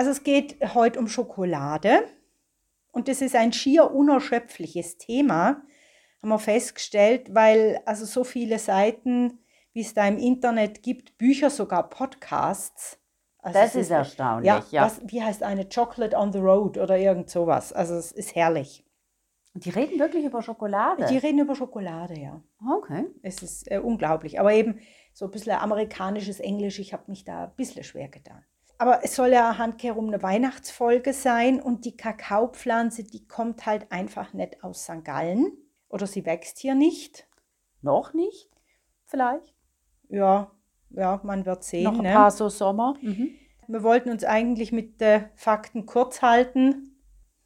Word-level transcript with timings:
Also 0.00 0.12
es 0.12 0.22
geht 0.22 0.56
heute 0.74 0.98
um 0.98 1.08
Schokolade 1.08 2.04
und 2.90 3.06
das 3.06 3.20
ist 3.20 3.36
ein 3.36 3.52
schier 3.52 3.90
unerschöpfliches 3.90 4.96
Thema, 4.96 5.62
haben 6.22 6.28
wir 6.30 6.38
festgestellt, 6.38 7.34
weil 7.34 7.82
also 7.84 8.06
so 8.06 8.24
viele 8.24 8.58
Seiten, 8.58 9.40
wie 9.74 9.82
es 9.82 9.92
da 9.92 10.08
im 10.08 10.16
Internet 10.16 10.82
gibt, 10.82 11.18
Bücher, 11.18 11.50
sogar 11.50 11.90
Podcasts. 11.90 12.98
Also 13.40 13.58
das 13.58 13.74
es 13.74 13.82
ist 13.82 13.90
erstaunlich, 13.90 14.46
Ja, 14.46 14.64
ja. 14.70 14.86
Was, 14.86 15.02
wie 15.04 15.22
heißt 15.22 15.42
eine 15.42 15.68
Chocolate 15.68 16.16
on 16.16 16.32
the 16.32 16.38
Road 16.38 16.78
oder 16.78 16.96
irgend 16.96 17.28
sowas. 17.28 17.70
Also 17.70 17.96
es 17.96 18.10
ist 18.10 18.34
herrlich. 18.34 18.86
Die 19.52 19.68
reden 19.68 19.98
wirklich 19.98 20.24
über 20.24 20.40
Schokolade. 20.40 21.04
Die 21.10 21.18
reden 21.18 21.40
über 21.40 21.54
Schokolade, 21.54 22.18
ja. 22.18 22.42
okay. 22.74 23.04
Es 23.20 23.42
ist 23.42 23.70
äh, 23.70 23.76
unglaublich. 23.80 24.40
Aber 24.40 24.54
eben 24.54 24.80
so 25.12 25.26
ein 25.26 25.30
bisschen 25.30 25.52
amerikanisches 25.52 26.40
Englisch, 26.40 26.78
ich 26.78 26.94
habe 26.94 27.02
mich 27.08 27.26
da 27.26 27.44
ein 27.44 27.54
bisschen 27.54 27.84
schwer 27.84 28.08
getan. 28.08 28.42
Aber 28.80 29.04
es 29.04 29.14
soll 29.14 29.28
ja 29.28 29.58
handkehrum 29.58 30.06
eine 30.06 30.22
Weihnachtsfolge 30.22 31.12
sein 31.12 31.60
und 31.60 31.84
die 31.84 31.98
Kakaopflanze, 31.98 33.04
die 33.04 33.28
kommt 33.28 33.66
halt 33.66 33.92
einfach 33.92 34.32
nicht 34.32 34.64
aus 34.64 34.84
St. 34.84 35.04
Gallen 35.04 35.52
oder 35.90 36.06
sie 36.06 36.24
wächst 36.24 36.58
hier 36.58 36.74
nicht. 36.74 37.28
Noch 37.82 38.14
nicht? 38.14 38.48
Vielleicht? 39.04 39.54
Ja, 40.08 40.50
ja, 40.88 41.20
man 41.24 41.44
wird 41.44 41.62
sehen. 41.62 41.84
Noch 41.84 41.98
ein 41.98 42.04
ne? 42.04 42.14
paar 42.14 42.30
so 42.30 42.48
Sommer. 42.48 42.94
Mhm. 43.02 43.34
Wir 43.68 43.82
wollten 43.82 44.08
uns 44.08 44.24
eigentlich 44.24 44.72
mit 44.72 45.02
äh, 45.02 45.24
Fakten 45.34 45.84
kurz 45.84 46.22
halten. 46.22 46.96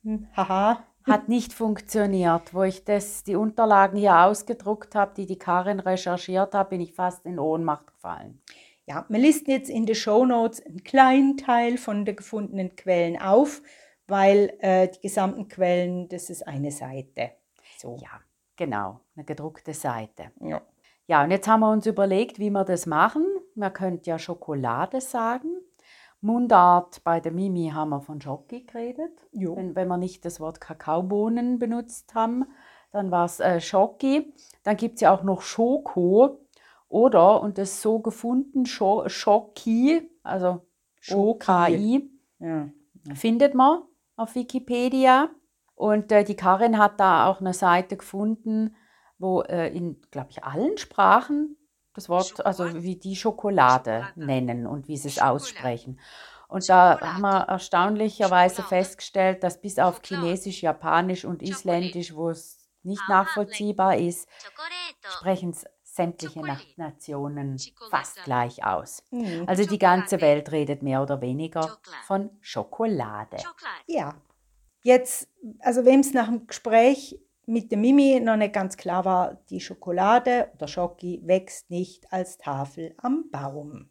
Hm, 0.04 0.28
haha. 0.36 0.84
Hat 1.02 1.28
nicht 1.28 1.52
funktioniert. 1.52 2.54
Wo 2.54 2.62
ich 2.62 2.84
das, 2.84 3.24
die 3.24 3.34
Unterlagen 3.34 3.98
hier 3.98 4.20
ausgedruckt 4.20 4.94
habe, 4.94 5.14
die 5.16 5.26
die 5.26 5.38
Karin 5.38 5.80
recherchiert 5.80 6.54
hat, 6.54 6.70
bin 6.70 6.80
ich 6.80 6.94
fast 6.94 7.26
in 7.26 7.40
Ohnmacht 7.40 7.88
gefallen. 7.88 8.40
Ja, 8.86 9.06
wir 9.08 9.18
listen 9.18 9.50
jetzt 9.50 9.70
in 9.70 9.86
den 9.86 9.94
Show 9.94 10.26
Notes 10.26 10.64
einen 10.64 10.84
kleinen 10.84 11.36
Teil 11.36 11.78
von 11.78 12.04
den 12.04 12.16
gefundenen 12.16 12.76
Quellen 12.76 13.18
auf, 13.18 13.62
weil 14.06 14.52
äh, 14.60 14.88
die 14.88 15.00
gesamten 15.00 15.48
Quellen, 15.48 16.08
das 16.08 16.28
ist 16.28 16.46
eine 16.46 16.70
Seite. 16.70 17.30
So. 17.78 17.96
Ja, 18.00 18.20
genau. 18.56 19.00
Eine 19.16 19.24
gedruckte 19.24 19.72
Seite. 19.72 20.32
Ja. 20.40 20.60
Ja, 21.06 21.22
und 21.22 21.30
jetzt 21.30 21.48
haben 21.48 21.60
wir 21.60 21.70
uns 21.70 21.86
überlegt, 21.86 22.38
wie 22.38 22.50
wir 22.50 22.64
das 22.64 22.86
machen. 22.86 23.26
Man 23.54 23.72
könnte 23.72 24.08
ja 24.08 24.18
Schokolade 24.18 25.00
sagen. 25.00 25.50
Mundart 26.22 27.04
bei 27.04 27.20
der 27.20 27.32
Mimi 27.32 27.70
haben 27.74 27.90
wir 27.90 28.00
von 28.00 28.20
Schoki 28.22 28.64
geredet. 28.64 29.12
Jo. 29.32 29.56
Wenn, 29.56 29.76
wenn 29.76 29.88
wir 29.88 29.98
nicht 29.98 30.24
das 30.24 30.40
Wort 30.40 30.62
Kakaobohnen 30.62 31.58
benutzt 31.58 32.14
haben, 32.14 32.46
dann 32.92 33.10
war 33.10 33.26
es 33.26 33.40
äh, 33.40 33.60
Schoki. 33.60 34.32
Dann 34.62 34.78
gibt 34.78 34.94
es 34.94 35.00
ja 35.02 35.14
auch 35.14 35.22
noch 35.22 35.42
Schoko 35.42 36.43
oder, 36.94 37.40
und 37.42 37.58
das 37.58 37.82
so 37.82 37.98
gefunden, 37.98 38.66
Scho 38.66 39.08
Schoki, 39.08 40.08
also 40.22 40.60
Ja. 42.38 42.68
findet 43.14 43.54
man 43.54 43.82
auf 44.16 44.36
Wikipedia. 44.36 45.28
Und 45.74 46.12
äh, 46.12 46.22
die 46.22 46.36
Karin 46.36 46.78
hat 46.78 47.00
da 47.00 47.26
auch 47.26 47.40
eine 47.40 47.52
Seite 47.52 47.96
gefunden, 47.96 48.76
wo 49.18 49.42
äh, 49.42 49.74
in, 49.76 50.00
glaube 50.12 50.28
ich, 50.30 50.44
allen 50.44 50.78
Sprachen 50.78 51.56
das 51.94 52.08
Wort, 52.08 52.46
also 52.46 52.62
Schokolade. 52.64 52.82
wie 52.84 52.96
die 52.96 53.16
Schokolade 53.16 54.04
Schokolade. 54.04 54.26
nennen 54.26 54.66
und 54.68 54.86
wie 54.86 54.96
sie 54.96 55.08
es 55.08 55.14
Schokolade. 55.14 55.34
aussprechen. 55.34 56.00
Und 56.46 56.68
da 56.68 57.00
haben 57.00 57.22
wir 57.22 57.40
erstaunlicherweise 57.48 58.62
Schokolade. 58.62 58.84
festgestellt, 58.84 59.42
dass 59.42 59.60
bis 59.60 59.80
auf 59.80 59.96
Schokolade. 59.96 60.26
Chinesisch, 60.26 60.62
Japanisch 60.62 61.24
und 61.24 61.42
Schokolade. 61.42 61.50
Isländisch, 61.58 62.14
wo 62.14 62.30
es 62.30 62.68
nicht 62.84 63.02
nachvollziehbar 63.08 63.96
ist, 63.96 64.28
sprechen 65.18 65.50
es 65.50 65.64
sämtliche. 65.94 66.40
Nationen 66.76 67.56
fast 67.88 68.24
gleich 68.24 68.64
aus. 68.64 69.04
Mhm. 69.10 69.44
Also 69.46 69.64
die 69.64 69.78
ganze 69.78 70.20
Welt 70.20 70.50
redet 70.50 70.82
mehr 70.82 71.02
oder 71.02 71.20
weniger 71.20 71.78
von 72.06 72.30
Schokolade. 72.40 73.36
Ja. 73.86 74.16
Jetzt, 74.82 75.28
also 75.60 75.84
wem 75.84 76.00
es 76.00 76.12
nach 76.12 76.26
dem 76.26 76.46
Gespräch 76.46 77.18
mit 77.46 77.70
der 77.70 77.78
Mimi 77.78 78.20
noch 78.20 78.36
nicht 78.36 78.52
ganz 78.52 78.76
klar 78.76 79.04
war, 79.04 79.34
die 79.50 79.60
Schokolade 79.60 80.50
oder 80.54 80.66
Schoki 80.66 81.20
wächst 81.24 81.70
nicht 81.70 82.12
als 82.12 82.38
Tafel 82.38 82.94
am 82.98 83.30
Baum. 83.30 83.88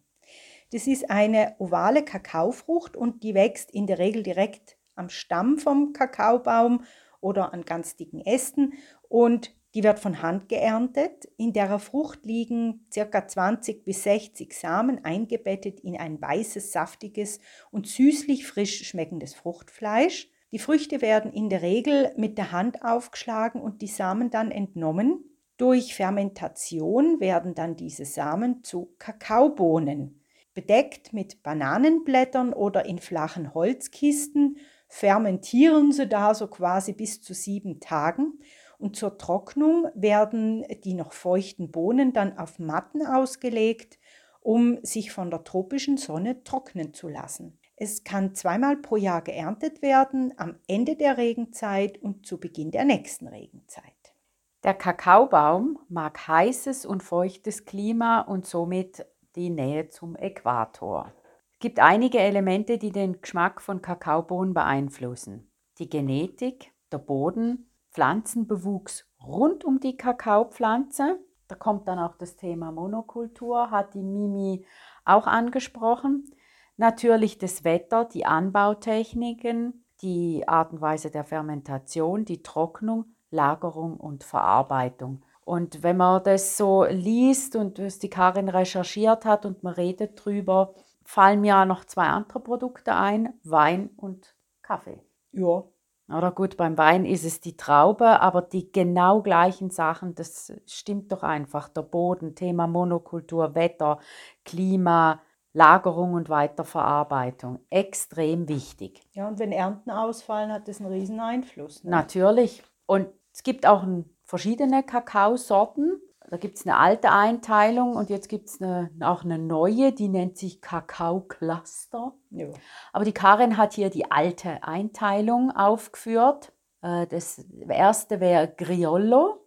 Das 0.72 0.86
ist 0.86 1.10
eine 1.10 1.54
ovale 1.58 2.04
Kakaofrucht 2.04 2.96
und 2.96 3.22
die 3.22 3.34
wächst 3.34 3.70
in 3.70 3.86
der 3.86 3.98
Regel 3.98 4.22
direkt 4.22 4.76
am 4.94 5.08
Stamm 5.08 5.58
vom 5.58 5.92
Kakaobaum 5.92 6.84
oder 7.20 7.52
an 7.52 7.64
ganz 7.64 7.96
dicken 7.96 8.20
Ästen 8.20 8.74
und 9.08 9.54
die 9.74 9.82
wird 9.82 9.98
von 9.98 10.22
Hand 10.22 10.48
geerntet. 10.48 11.28
In 11.36 11.52
der 11.52 11.78
Frucht 11.78 12.24
liegen 12.24 12.86
ca. 12.94 13.26
20 13.26 13.84
bis 13.84 14.04
60 14.04 14.54
Samen 14.54 15.04
eingebettet 15.04 15.80
in 15.80 15.96
ein 15.96 16.20
weißes, 16.20 16.72
saftiges 16.72 17.40
und 17.70 17.88
süßlich 17.88 18.46
frisch 18.46 18.86
schmeckendes 18.88 19.34
Fruchtfleisch. 19.34 20.30
Die 20.52 20.60
Früchte 20.60 21.02
werden 21.02 21.32
in 21.32 21.48
der 21.48 21.62
Regel 21.62 22.12
mit 22.16 22.38
der 22.38 22.52
Hand 22.52 22.84
aufgeschlagen 22.84 23.60
und 23.60 23.82
die 23.82 23.88
Samen 23.88 24.30
dann 24.30 24.52
entnommen. 24.52 25.24
Durch 25.56 25.94
Fermentation 25.94 27.18
werden 27.18 27.54
dann 27.54 27.74
diese 27.74 28.04
Samen 28.04 28.62
zu 28.62 28.94
Kakaobohnen. 28.98 30.20
Bedeckt 30.54 31.12
mit 31.12 31.42
Bananenblättern 31.42 32.52
oder 32.52 32.86
in 32.86 33.00
flachen 33.00 33.54
Holzkisten 33.54 34.58
fermentieren 34.88 35.90
sie 35.90 36.06
da 36.06 36.34
so 36.34 36.46
quasi 36.46 36.92
bis 36.92 37.20
zu 37.20 37.34
sieben 37.34 37.80
Tagen. 37.80 38.38
Und 38.78 38.96
zur 38.96 39.18
Trocknung 39.18 39.88
werden 39.94 40.64
die 40.84 40.94
noch 40.94 41.12
feuchten 41.12 41.70
Bohnen 41.70 42.12
dann 42.12 42.38
auf 42.38 42.58
Matten 42.58 43.06
ausgelegt, 43.06 43.98
um 44.40 44.78
sich 44.82 45.12
von 45.12 45.30
der 45.30 45.44
tropischen 45.44 45.96
Sonne 45.96 46.44
trocknen 46.44 46.92
zu 46.92 47.08
lassen. 47.08 47.58
Es 47.76 48.04
kann 48.04 48.34
zweimal 48.34 48.76
pro 48.76 48.96
Jahr 48.96 49.22
geerntet 49.22 49.82
werden, 49.82 50.32
am 50.36 50.56
Ende 50.68 50.96
der 50.96 51.16
Regenzeit 51.16 52.00
und 52.00 52.26
zu 52.26 52.38
Beginn 52.38 52.70
der 52.70 52.84
nächsten 52.84 53.26
Regenzeit. 53.26 54.14
Der 54.62 54.74
Kakaobaum 54.74 55.78
mag 55.88 56.26
heißes 56.26 56.86
und 56.86 57.02
feuchtes 57.02 57.64
Klima 57.64 58.20
und 58.20 58.46
somit 58.46 59.04
die 59.34 59.50
Nähe 59.50 59.88
zum 59.88 60.14
Äquator. 60.16 61.12
Es 61.52 61.58
gibt 61.58 61.80
einige 61.80 62.18
Elemente, 62.18 62.78
die 62.78 62.92
den 62.92 63.20
Geschmack 63.20 63.60
von 63.60 63.82
Kakaobohnen 63.82 64.54
beeinflussen. 64.54 65.50
Die 65.78 65.90
Genetik, 65.90 66.72
der 66.92 66.98
Boden, 66.98 67.70
Pflanzenbewuchs 67.94 69.06
rund 69.24 69.64
um 69.64 69.80
die 69.80 69.96
Kakaopflanze. 69.96 71.18
Da 71.48 71.54
kommt 71.54 71.88
dann 71.88 71.98
auch 71.98 72.16
das 72.16 72.36
Thema 72.36 72.72
Monokultur, 72.72 73.70
hat 73.70 73.94
die 73.94 74.02
Mimi 74.02 74.66
auch 75.04 75.26
angesprochen. 75.26 76.30
Natürlich 76.76 77.38
das 77.38 77.62
Wetter, 77.62 78.04
die 78.04 78.26
Anbautechniken, 78.26 79.84
die 80.02 80.46
Art 80.48 80.72
und 80.72 80.80
Weise 80.80 81.10
der 81.10 81.24
Fermentation, 81.24 82.24
die 82.24 82.42
Trocknung, 82.42 83.04
Lagerung 83.30 83.96
und 83.96 84.24
Verarbeitung. 84.24 85.22
Und 85.44 85.82
wenn 85.82 85.98
man 85.98 86.24
das 86.24 86.56
so 86.56 86.84
liest 86.84 87.54
und 87.54 87.78
was 87.78 87.98
die 87.98 88.10
Karin 88.10 88.48
recherchiert 88.48 89.24
hat 89.24 89.46
und 89.46 89.62
man 89.62 89.74
redet 89.74 90.24
drüber, 90.24 90.74
fallen 91.04 91.42
mir 91.42 91.64
noch 91.66 91.84
zwei 91.84 92.06
andere 92.06 92.40
Produkte 92.40 92.94
ein, 92.94 93.34
Wein 93.44 93.90
und 93.96 94.34
Kaffee. 94.62 95.02
Ja, 95.32 95.64
Oder 96.08 96.32
gut, 96.32 96.56
beim 96.56 96.76
Wein 96.76 97.06
ist 97.06 97.24
es 97.24 97.40
die 97.40 97.56
Traube, 97.56 98.20
aber 98.20 98.42
die 98.42 98.70
genau 98.70 99.22
gleichen 99.22 99.70
Sachen, 99.70 100.14
das 100.14 100.52
stimmt 100.66 101.10
doch 101.12 101.22
einfach. 101.22 101.68
Der 101.68 101.82
Boden, 101.82 102.34
Thema 102.34 102.66
Monokultur, 102.66 103.54
Wetter, 103.54 103.98
Klima, 104.44 105.22
Lagerung 105.54 106.12
und 106.12 106.28
Weiterverarbeitung. 106.28 107.60
Extrem 107.70 108.48
wichtig. 108.48 109.00
ja, 109.12 109.26
und 109.28 109.38
wenn 109.38 109.52
Ernten 109.52 109.90
ausfallen, 109.90 110.52
hat 110.52 110.68
das 110.68 110.80
einen 110.80 110.92
riesen 110.92 111.20
Einfluss. 111.20 111.84
Ne? 111.84 111.90
Natürlich. 111.90 112.62
Und 112.86 113.08
es 113.32 113.42
gibt 113.42 113.66
auch 113.66 113.86
verschiedene 114.24 114.82
Kakaosorten. 114.82 116.00
Da 116.30 116.38
gibt 116.38 116.58
es 116.58 116.66
eine 116.66 116.78
alte 116.78 117.10
Einteilung 117.10 117.96
und 117.96 118.10
jetzt 118.10 118.28
gibt 118.28 118.48
es 118.48 118.60
eine, 118.60 118.90
auch 119.00 119.24
eine 119.24 119.38
neue, 119.38 119.92
die 119.92 120.08
nennt 120.08 120.38
sich 120.38 120.60
Kakao-Cluster. 120.60 122.14
Ja. 122.30 122.48
Aber 122.92 123.04
die 123.04 123.12
Karin 123.12 123.56
hat 123.56 123.74
hier 123.74 123.90
die 123.90 124.10
alte 124.10 124.64
Einteilung 124.64 125.50
aufgeführt. 125.50 126.52
Äh, 126.82 127.06
Das 127.06 127.38
erste 127.68 128.20
wäre 128.20 128.48
Griollo. 128.48 129.40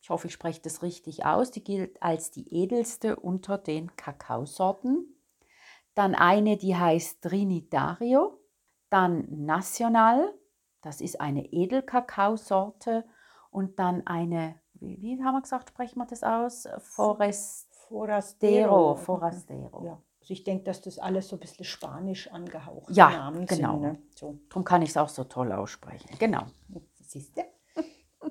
Ich 0.00 0.10
hoffe, 0.10 0.26
ich 0.26 0.32
spreche 0.32 0.60
das 0.62 0.82
richtig 0.82 1.24
aus. 1.24 1.50
Die 1.52 1.62
gilt 1.62 2.02
als 2.02 2.30
die 2.30 2.52
edelste 2.52 3.16
unter 3.16 3.56
den 3.56 3.94
Kakaosorten. 3.94 5.14
Dann 5.94 6.14
eine, 6.14 6.56
die 6.56 6.74
heißt 6.74 7.22
Trinitario. 7.22 8.40
Dann 8.90 9.26
Nacional. 9.44 10.34
Das 10.80 11.00
ist 11.00 11.20
eine 11.20 11.44
Edelkakaosorte. 11.52 13.04
Und 13.50 13.78
dann 13.78 14.06
eine, 14.06 14.56
wie, 14.82 15.00
wie 15.00 15.22
haben 15.22 15.34
wir 15.34 15.42
gesagt, 15.42 15.70
sprechen 15.70 15.98
wir 15.98 16.06
das 16.06 16.22
aus? 16.22 16.68
Forestero. 16.78 17.68
Forastero. 17.88 18.96
Forastero. 18.96 19.84
Ja. 19.84 20.02
Also 20.20 20.34
ich 20.34 20.44
denke, 20.44 20.64
dass 20.64 20.80
das 20.80 20.98
alles 20.98 21.28
so 21.28 21.36
ein 21.36 21.40
bisschen 21.40 21.64
spanisch 21.64 22.28
angehaucht 22.30 22.94
Ja, 22.94 23.10
Namen 23.10 23.46
genau. 23.46 23.72
sind. 23.72 23.82
Ne? 23.82 24.02
So, 24.14 24.38
Darum 24.48 24.64
kann 24.64 24.82
ich 24.82 24.90
es 24.90 24.96
auch 24.96 25.08
so 25.08 25.24
toll 25.24 25.50
aussprechen. 25.52 26.08
Genau. 26.18 26.46
siehst 27.00 27.36
du? 27.36 27.42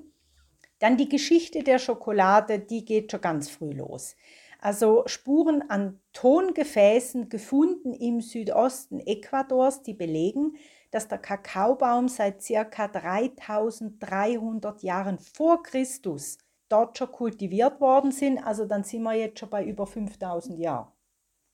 Dann 0.78 0.96
die 0.96 1.08
Geschichte 1.08 1.62
der 1.62 1.78
Schokolade, 1.78 2.58
die 2.58 2.84
geht 2.84 3.10
schon 3.10 3.20
ganz 3.20 3.50
früh 3.50 3.72
los. 3.72 4.16
Also 4.58 5.02
Spuren 5.06 5.68
an 5.70 6.00
Tongefäßen 6.12 7.28
gefunden 7.28 7.92
im 7.92 8.20
Südosten 8.20 9.00
Ecuadors, 9.00 9.82
die 9.82 9.92
belegen, 9.94 10.56
dass 10.92 11.08
der 11.08 11.18
Kakaobaum 11.18 12.06
seit 12.06 12.44
ca. 12.46 12.86
3300 12.86 14.82
Jahren 14.84 15.18
vor 15.18 15.64
Christus 15.64 16.38
dort 16.68 16.96
schon 16.96 17.10
kultiviert 17.10 17.80
worden 17.80 18.12
sind. 18.12 18.38
Also 18.38 18.66
dann 18.66 18.84
sind 18.84 19.02
wir 19.02 19.14
jetzt 19.14 19.40
schon 19.40 19.50
bei 19.50 19.64
über 19.64 19.86
5000 19.86 20.60
Jahren. 20.60 20.92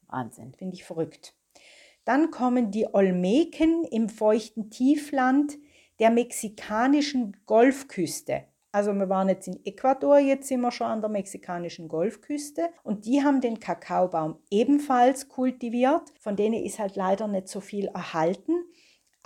Wahnsinn. 0.09 0.53
Finde 0.55 0.75
ich 0.75 0.85
verrückt. 0.85 1.35
Dann 2.05 2.31
kommen 2.31 2.71
die 2.71 2.93
Olmeken 2.93 3.85
im 3.85 4.09
feuchten 4.09 4.71
Tiefland 4.71 5.57
der 5.99 6.11
mexikanischen 6.11 7.37
Golfküste. 7.47 8.45
Also 8.71 8.93
wir 8.93 9.09
waren 9.09 9.29
jetzt 9.29 9.49
in 9.49 9.65
Ecuador, 9.65 10.19
jetzt 10.19 10.49
sind 10.49 10.61
wir 10.61 10.71
schon 10.71 10.87
an 10.89 11.01
der 11.01 11.11
mexikanischen 11.11 11.89
Golfküste 11.89 12.69
und 12.83 13.07
die 13.07 13.23
haben 13.23 13.41
den 13.41 13.61
Kakaobaum 13.61 14.39
ebenfalls 14.51 15.29
kultiviert. 15.29 16.13
Von 16.21 16.37
denen 16.37 16.63
ist 16.63 16.79
halt 16.79 16.95
leider 16.95 17.29
nicht 17.29 17.49
so 17.49 17.61
viel 17.61 17.87
erhalten. 17.87 18.58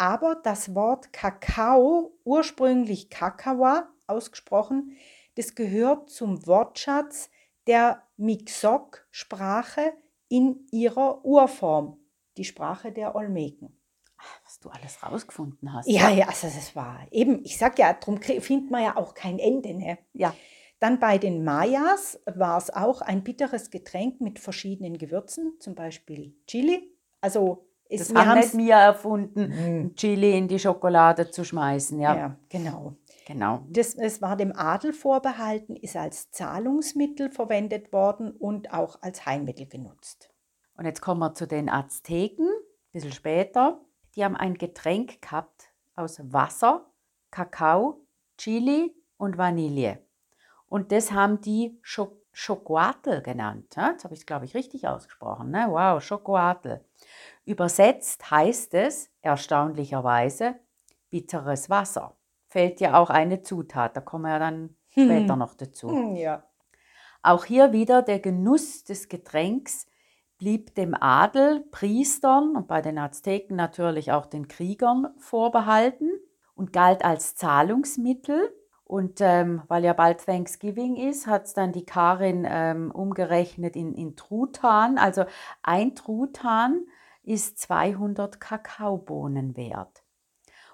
Aber 0.02 0.34
das 0.34 0.74
Wort 0.74 1.12
Kakao, 1.12 2.18
ursprünglich 2.24 3.08
Kakawa 3.08 3.88
ausgesprochen, 4.08 4.96
das 5.36 5.54
gehört 5.54 6.10
zum 6.10 6.44
Wortschatz 6.44 7.30
der 7.68 8.02
Mixok-Sprache 8.16 9.92
in 10.28 10.66
ihrer 10.72 11.24
Urform, 11.24 12.00
die 12.36 12.42
Sprache 12.42 12.90
der 12.90 13.14
Olmeken. 13.14 13.78
Was 14.42 14.58
du 14.58 14.70
alles 14.70 15.00
rausgefunden 15.04 15.72
hast. 15.72 15.88
Ja, 15.88 16.10
ja, 16.10 16.26
also 16.26 16.48
das 16.48 16.74
war 16.74 17.06
eben, 17.12 17.44
ich 17.44 17.56
sag 17.56 17.78
ja, 17.78 17.92
darum 17.92 18.20
findet 18.20 18.72
man 18.72 18.82
ja 18.82 18.96
auch 18.96 19.14
kein 19.14 19.38
Ende. 19.38 19.72
Ne? 19.72 19.98
Ja. 20.14 20.34
Dann 20.80 20.98
bei 20.98 21.16
den 21.16 21.44
Mayas 21.44 22.18
war 22.26 22.58
es 22.58 22.70
auch 22.70 23.02
ein 23.02 23.22
bitteres 23.22 23.70
Getränk 23.70 24.20
mit 24.20 24.40
verschiedenen 24.40 24.98
Gewürzen, 24.98 25.60
zum 25.60 25.76
Beispiel 25.76 26.34
Chili. 26.48 26.92
Also 27.20 27.68
es, 27.92 28.08
das 28.08 28.24
haben 28.24 28.38
nicht 28.38 28.56
wir 28.56 28.74
erfunden, 28.74 29.84
mhm. 29.84 29.94
Chili 29.94 30.36
in 30.36 30.48
die 30.48 30.58
Schokolade 30.58 31.30
zu 31.30 31.44
schmeißen. 31.44 32.00
Ja, 32.00 32.16
ja 32.16 32.36
genau. 32.48 32.96
Genau. 33.26 33.64
Das, 33.68 33.94
es 33.94 34.20
war 34.20 34.36
dem 34.36 34.54
Adel 34.54 34.92
vorbehalten, 34.92 35.76
ist 35.76 35.96
als 35.96 36.30
Zahlungsmittel 36.32 37.30
verwendet 37.30 37.92
worden 37.92 38.32
und 38.32 38.72
auch 38.72 39.00
als 39.00 39.26
Heilmittel 39.26 39.66
genutzt. 39.66 40.30
Und 40.76 40.86
jetzt 40.86 41.00
kommen 41.00 41.20
wir 41.20 41.34
zu 41.34 41.46
den 41.46 41.68
Azteken, 41.68 42.46
ein 42.48 42.92
bisschen 42.92 43.12
später. 43.12 43.80
Die 44.16 44.24
haben 44.24 44.36
ein 44.36 44.54
Getränk 44.54 45.22
gehabt 45.22 45.72
aus 45.94 46.20
Wasser, 46.32 46.90
Kakao, 47.30 48.04
Chili 48.38 48.94
und 49.16 49.38
Vanille. 49.38 50.04
Und 50.68 50.90
das 50.90 51.12
haben 51.12 51.40
die 51.40 51.78
Schok 51.82 52.18
genannt. 53.22 53.76
Jetzt 53.76 54.04
habe 54.04 54.14
ich 54.14 54.20
es, 54.20 54.26
glaube 54.26 54.46
ich, 54.46 54.54
richtig 54.54 54.88
ausgesprochen. 54.88 55.50
Ne? 55.50 55.66
Wow, 55.68 56.02
Schokoatl. 56.02 56.80
Übersetzt 57.44 58.30
heißt 58.30 58.74
es 58.74 59.10
erstaunlicherweise 59.20 60.56
bitteres 61.10 61.68
Wasser. 61.68 62.16
Fällt 62.46 62.80
ja 62.80 63.00
auch 63.00 63.10
eine 63.10 63.42
Zutat, 63.42 63.96
da 63.96 64.00
kommen 64.00 64.24
wir 64.24 64.32
ja 64.32 64.38
dann 64.38 64.76
hm. 64.90 65.04
später 65.04 65.36
noch 65.36 65.54
dazu. 65.54 65.90
Hm, 65.90 66.16
ja. 66.16 66.44
Auch 67.22 67.44
hier 67.44 67.72
wieder 67.72 68.02
der 68.02 68.18
Genuss 68.18 68.84
des 68.84 69.08
Getränks 69.08 69.86
blieb 70.38 70.74
dem 70.74 70.94
Adel, 71.00 71.60
Priestern 71.70 72.56
und 72.56 72.66
bei 72.66 72.82
den 72.82 72.98
Azteken 72.98 73.56
natürlich 73.56 74.10
auch 74.10 74.26
den 74.26 74.48
Kriegern 74.48 75.08
vorbehalten 75.18 76.10
und 76.54 76.72
galt 76.72 77.04
als 77.04 77.36
Zahlungsmittel. 77.36 78.52
Und 78.84 79.20
ähm, 79.20 79.62
weil 79.68 79.84
ja 79.84 79.92
bald 79.92 80.26
Thanksgiving 80.26 80.96
ist, 80.96 81.26
hat 81.26 81.44
es 81.44 81.54
dann 81.54 81.72
die 81.72 81.86
Karin 81.86 82.46
ähm, 82.46 82.90
umgerechnet 82.90 83.76
in, 83.76 83.94
in 83.94 84.16
Truthahn. 84.16 84.98
Also 84.98 85.24
ein 85.62 85.94
Truthahn 85.94 86.86
ist 87.22 87.58
200 87.58 88.40
Kakaobohnen 88.40 89.56
wert. 89.56 90.04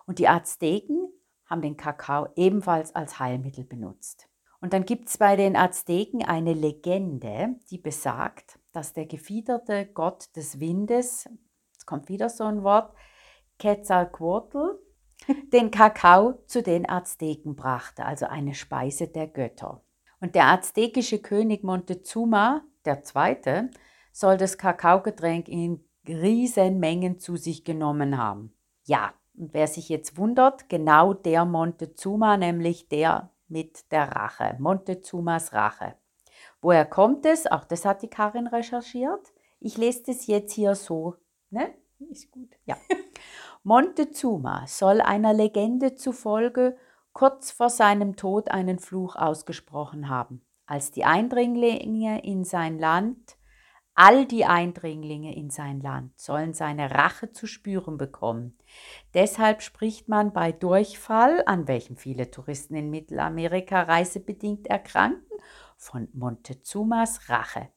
Und 0.07 0.19
die 0.19 0.29
Azteken 0.29 1.09
haben 1.47 1.63
den 1.63 1.77
Kakao 1.77 2.29
ebenfalls 2.37 2.95
als 2.95 3.19
Heilmittel 3.19 3.65
benutzt. 3.65 4.29
Und 4.61 4.73
dann 4.73 4.85
gibt 4.85 5.09
es 5.09 5.19
bei 5.19 5.37
den 5.37 5.57
Azteken 5.57 6.25
eine 6.25 6.53
Legende, 6.53 7.57
die 7.71 7.79
besagt, 7.79 8.59
dass 8.73 8.93
der 8.93 9.07
gefiederte 9.07 9.87
Gott 9.87 10.35
des 10.37 10.61
Windes, 10.61 11.29
jetzt 11.73 11.87
kommt 11.87 12.09
wieder 12.09 12.29
so 12.29 12.45
ein 12.45 12.65
Wort, 12.65 12.93
Quetzalcoatl, 13.59 14.79
den 15.53 15.71
Kakao 15.71 16.43
zu 16.47 16.63
den 16.63 16.89
Azteken 16.89 17.55
brachte, 17.57 18.05
also 18.05 18.27
eine 18.27 18.55
Speise 18.55 19.09
der 19.09 19.27
Götter. 19.27 19.83
Und 20.21 20.35
der 20.35 20.49
aztekische 20.49 21.21
König 21.21 21.63
Montezuma 21.63 22.63
II. 22.85 23.69
soll 24.13 24.37
das 24.37 24.59
Kakaogetränk 24.59 25.49
in 25.49 25.88
Riesenmengen 26.09 27.19
zu 27.19 27.37
sich 27.37 27.65
genommen 27.65 28.17
haben. 28.19 28.53
Ja, 28.85 29.13
und 29.37 29.55
wer 29.55 29.67
sich 29.67 29.89
jetzt 29.89 30.17
wundert, 30.17 30.69
genau 30.69 31.15
der 31.15 31.45
Montezuma, 31.45 32.37
nämlich 32.37 32.89
der 32.89 33.31
mit 33.47 33.91
der 33.93 34.13
Rache, 34.13 34.57
Montezumas 34.59 35.53
Rache. 35.53 35.95
Woher 36.61 36.85
kommt 36.85 37.25
es? 37.25 37.47
Auch 37.47 37.65
das 37.65 37.85
hat 37.85 38.03
die 38.03 38.11
Karin 38.11 38.47
recherchiert. 38.47 39.33
Ich 39.61 39.77
lese 39.77 40.05
das 40.07 40.27
jetzt 40.27 40.53
hier 40.53 40.75
so. 40.75 41.15
Ne? 41.51 41.75
Ist 42.11 42.31
gut. 42.31 42.51
Ja. 42.65 42.77
Montezuma 43.63 44.67
soll 44.67 45.01
einer 45.01 45.33
Legende 45.33 45.95
zufolge 45.95 46.77
kurz 47.13 47.51
vor 47.51 47.71
seinem 47.71 48.17
Tod 48.17 48.51
einen 48.51 48.79
Fluch 48.79 49.17
ausgesprochen 49.17 50.09
haben. 50.09 50.43
Als 50.67 50.91
die 50.91 51.05
Eindringlinge 51.05 52.25
in 52.25 52.45
sein 52.45 52.79
Land, 52.79 53.38
all 53.99 54.27
die 54.27 54.45
Eindringlinge 54.45 55.35
in 55.35 55.51
sein 55.51 55.81
Land 55.81 56.17
sollen 56.21 56.55
seine 56.55 56.93
Rache 56.93 57.33
zu 57.33 57.49
spüren 57.49 57.99
bekommen. 57.99 58.57
Deshalb 59.13 59.61
spricht 59.61 60.09
man 60.09 60.33
bei 60.33 60.53
Durchfall, 60.53 61.43
an 61.47 61.67
welchem 61.67 61.97
viele 61.97 62.31
Touristen 62.31 62.77
in 62.77 62.91
Mittelamerika 62.91 63.83
reisebedingt 63.83 64.69
erkranken, 64.69 65.27
von 65.77 66.07
Montezumas 66.13 67.29
Rache. 67.29 67.71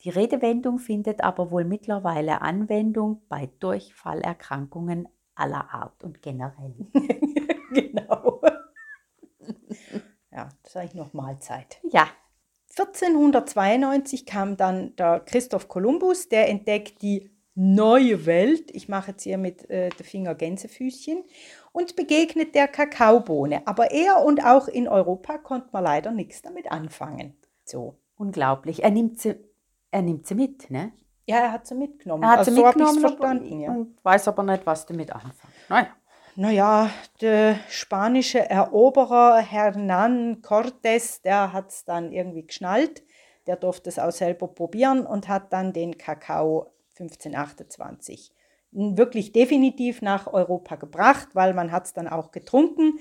Die 0.00 0.10
Redewendung 0.10 0.80
findet 0.80 1.22
aber 1.22 1.52
wohl 1.52 1.64
mittlerweile 1.64 2.42
Anwendung 2.42 3.22
bei 3.28 3.48
Durchfallerkrankungen 3.60 5.08
aller 5.36 5.72
Art 5.72 6.02
und 6.02 6.22
generell. 6.22 6.74
genau. 7.72 8.40
ja, 10.32 10.48
das 10.64 10.72
ist 10.72 10.76
eigentlich 10.76 10.94
noch 10.94 11.12
Mahlzeit. 11.12 11.78
Ja. 11.88 12.08
1492 12.78 14.24
kam 14.26 14.56
dann 14.56 14.94
der 14.96 15.20
Christoph 15.20 15.68
Kolumbus, 15.68 16.28
der 16.28 16.48
entdeckt 16.48 17.02
die 17.02 17.30
neue 17.54 18.24
Welt. 18.24 18.70
Ich 18.72 18.88
mache 18.88 19.10
jetzt 19.10 19.24
hier 19.24 19.36
mit 19.36 19.68
äh, 19.68 19.88
der 19.88 20.06
Finger 20.06 20.36
Gänsefüßchen 20.36 21.24
und 21.72 21.96
begegnet 21.96 22.54
der 22.54 22.68
Kakaobohne. 22.68 23.66
Aber 23.66 23.90
er 23.90 24.24
und 24.24 24.44
auch 24.44 24.68
in 24.68 24.86
Europa 24.86 25.38
konnte 25.38 25.68
man 25.72 25.82
leider 25.82 26.12
nichts 26.12 26.40
damit 26.40 26.70
anfangen. 26.70 27.36
So. 27.64 27.98
Unglaublich. 28.16 28.84
Er 28.84 28.90
nimmt 28.90 29.20
sie, 29.20 29.36
er 29.90 30.02
nimmt 30.02 30.26
sie 30.26 30.34
mit, 30.36 30.70
ne? 30.70 30.92
Ja, 31.26 31.38
er 31.38 31.52
hat 31.52 31.66
sie 31.66 31.74
mitgenommen. 31.74 32.22
Er 32.22 32.30
hat 32.30 32.38
also 32.38 32.52
sie 32.52 32.62
mitgenommen 32.62 32.94
so 32.94 33.00
verstanden, 33.00 33.60
ja. 33.60 33.70
und 33.70 34.02
weiß 34.02 34.28
aber 34.28 34.42
nicht, 34.44 34.64
was 34.64 34.86
damit 34.86 35.12
anfangen. 35.12 35.52
Naja. 35.68 35.88
Naja, 36.40 36.88
der 37.20 37.58
spanische 37.68 38.38
Eroberer 38.38 39.40
Hernán 39.40 40.40
Cortés, 40.40 41.20
der 41.20 41.52
hat 41.52 41.70
es 41.70 41.84
dann 41.84 42.12
irgendwie 42.12 42.46
geschnallt. 42.46 43.02
Der 43.48 43.56
durfte 43.56 43.88
es 43.88 43.98
auch 43.98 44.12
selber 44.12 44.46
probieren 44.46 45.04
und 45.04 45.26
hat 45.26 45.52
dann 45.52 45.72
den 45.72 45.98
Kakao 45.98 46.70
1528 46.96 48.30
wirklich 48.70 49.32
definitiv 49.32 50.00
nach 50.00 50.32
Europa 50.32 50.76
gebracht, 50.76 51.30
weil 51.32 51.54
man 51.54 51.72
hat 51.72 51.86
es 51.86 51.92
dann 51.92 52.06
auch 52.06 52.30
getrunken. 52.30 53.00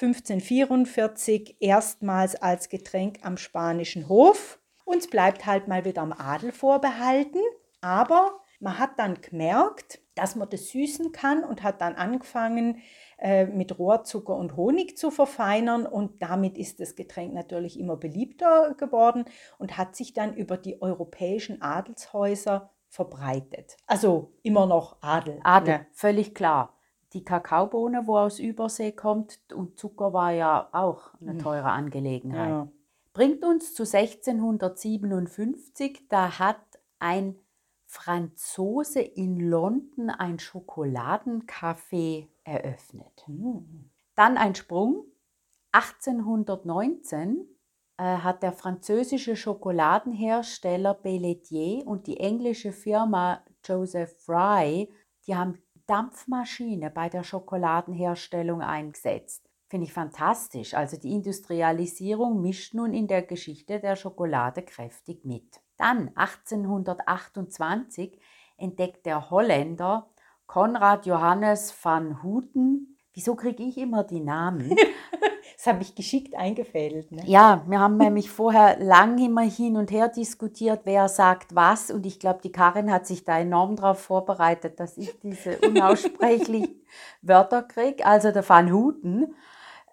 1544 0.00 1.56
erstmals 1.58 2.36
als 2.36 2.68
Getränk 2.68 3.18
am 3.22 3.36
spanischen 3.36 4.08
Hof. 4.08 4.60
Uns 4.84 5.10
bleibt 5.10 5.44
halt 5.44 5.66
mal 5.66 5.84
wieder 5.84 6.02
am 6.02 6.12
Adel 6.12 6.52
vorbehalten, 6.52 7.40
aber 7.80 8.38
man 8.60 8.78
hat 8.78 8.98
dann 8.98 9.20
gemerkt, 9.20 10.00
dass 10.14 10.36
man 10.36 10.48
das 10.48 10.68
süßen 10.68 11.12
kann 11.12 11.44
und 11.44 11.62
hat 11.62 11.80
dann 11.80 11.94
angefangen, 11.94 12.80
äh, 13.18 13.46
mit 13.46 13.78
Rohrzucker 13.78 14.34
und 14.34 14.56
Honig 14.56 14.96
zu 14.96 15.10
verfeinern 15.10 15.86
und 15.86 16.22
damit 16.22 16.58
ist 16.58 16.80
das 16.80 16.96
Getränk 16.96 17.34
natürlich 17.34 17.78
immer 17.78 17.96
beliebter 17.96 18.74
geworden 18.74 19.24
und 19.58 19.78
hat 19.78 19.96
sich 19.96 20.12
dann 20.12 20.34
über 20.34 20.56
die 20.56 20.82
europäischen 20.82 21.62
Adelshäuser 21.62 22.70
verbreitet. 22.88 23.76
Also 23.86 24.32
immer 24.42 24.66
noch 24.66 24.96
Adel. 25.00 25.40
Adel, 25.44 25.78
ne? 25.78 25.86
völlig 25.92 26.34
klar. 26.34 26.74
Die 27.12 27.24
Kakaobohne, 27.24 28.06
wo 28.06 28.18
aus 28.18 28.38
Übersee 28.38 28.92
kommt, 28.92 29.40
und 29.54 29.78
Zucker 29.78 30.12
war 30.12 30.32
ja 30.32 30.68
auch 30.72 31.14
eine 31.20 31.32
hm. 31.32 31.38
teure 31.38 31.70
Angelegenheit. 31.70 32.50
Ja. 32.50 32.68
Bringt 33.12 33.44
uns 33.44 33.74
zu 33.74 33.84
1657, 33.84 36.08
da 36.08 36.38
hat 36.38 36.60
ein 36.98 37.36
Franzose 37.96 39.00
in 39.00 39.40
London 39.40 40.10
ein 40.10 40.38
Schokoladencafé 40.38 42.28
eröffnet. 42.44 43.24
Mhm. 43.26 43.90
Dann 44.14 44.36
ein 44.36 44.54
Sprung. 44.54 45.04
1819 45.72 47.48
äh, 47.96 48.02
hat 48.02 48.42
der 48.42 48.52
französische 48.52 49.34
Schokoladenhersteller 49.34 50.94
Belletier 50.94 51.86
und 51.86 52.06
die 52.06 52.20
englische 52.20 52.72
Firma 52.72 53.42
Joseph 53.64 54.14
Fry, 54.24 54.92
die 55.26 55.34
haben 55.34 55.58
Dampfmaschine 55.86 56.90
bei 56.90 57.08
der 57.08 57.24
Schokoladenherstellung 57.24 58.60
eingesetzt. 58.60 59.48
Finde 59.68 59.86
ich 59.86 59.92
fantastisch. 59.92 60.74
Also 60.74 60.98
die 60.98 61.12
Industrialisierung 61.12 62.42
mischt 62.42 62.74
nun 62.74 62.92
in 62.92 63.06
der 63.06 63.22
Geschichte 63.22 63.80
der 63.80 63.96
Schokolade 63.96 64.62
kräftig 64.62 65.24
mit. 65.24 65.60
Dann 65.76 66.10
1828 66.14 68.18
entdeckt 68.56 69.06
der 69.06 69.30
Holländer 69.30 70.08
Konrad 70.46 71.06
Johannes 71.06 71.74
van 71.82 72.22
Houten. 72.22 72.96
Wieso 73.12 73.34
kriege 73.34 73.62
ich 73.62 73.78
immer 73.78 74.04
die 74.04 74.20
Namen? 74.20 74.76
das 75.56 75.66
habe 75.66 75.82
ich 75.82 75.94
geschickt 75.94 76.34
eingefädelt. 76.34 77.10
Ne? 77.10 77.22
Ja, 77.24 77.64
wir 77.66 77.80
haben 77.80 77.96
nämlich 77.96 78.30
vorher 78.30 78.78
lang 78.78 79.18
immer 79.18 79.42
hin 79.42 79.76
und 79.76 79.90
her 79.90 80.08
diskutiert, 80.08 80.82
wer 80.84 81.08
sagt 81.08 81.54
was. 81.54 81.90
Und 81.90 82.06
ich 82.06 82.20
glaube, 82.20 82.40
die 82.42 82.52
Karin 82.52 82.92
hat 82.92 83.06
sich 83.06 83.24
da 83.24 83.38
enorm 83.38 83.76
darauf 83.76 84.00
vorbereitet, 84.00 84.78
dass 84.78 84.98
ich 84.98 85.18
diese 85.20 85.58
unaussprechlichen 85.66 86.82
Wörter 87.22 87.62
kriege. 87.62 88.06
Also 88.06 88.30
der 88.30 88.48
Van 88.48 88.70
Houten 88.70 89.34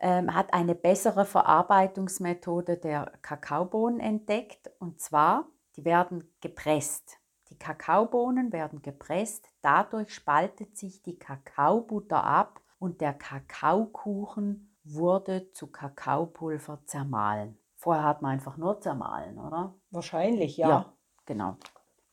ähm, 0.02 0.36
hat 0.36 0.54
eine 0.54 0.76
bessere 0.76 1.26
Verarbeitungsmethode 1.26 2.78
der 2.78 3.12
Kakaobohnen 3.22 4.02
entdeckt. 4.02 4.70
Und 4.80 5.00
zwar, 5.00 5.48
die 5.76 5.86
werden 5.86 6.34
gepresst. 6.42 7.20
Die 7.50 7.58
Kakaobohnen 7.58 8.52
werden 8.52 8.82
gepresst, 8.82 9.48
dadurch 9.62 10.14
spaltet 10.14 10.78
sich 10.78 11.04
die 11.04 11.20
Kakaobutter 11.20 12.24
ab 12.24 12.62
und 12.80 13.02
der 13.02 13.14
Kakaokuchen 13.14 14.76
wurde 14.84 15.52
zu 15.52 15.68
Kakaopulver 15.68 16.82
zermahlen. 16.86 17.58
Vorher 17.76 18.04
hat 18.04 18.22
man 18.22 18.32
einfach 18.32 18.58
nur 18.58 18.82
zermahlen, 18.82 19.38
oder? 19.38 19.76
Wahrscheinlich, 19.92 20.58
ja. 20.58 20.70
Ja, 20.70 20.94
genau. 21.26 21.58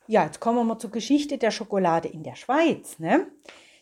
Ja, 0.07 0.25
jetzt 0.25 0.40
kommen 0.40 0.67
wir 0.67 0.79
zur 0.79 0.90
Geschichte 0.90 1.38
der 1.38 1.52
Schokolade 1.52 2.09
in 2.09 2.25
der 2.25 2.35
Schweiz. 2.35 2.99
Ne? 2.99 3.29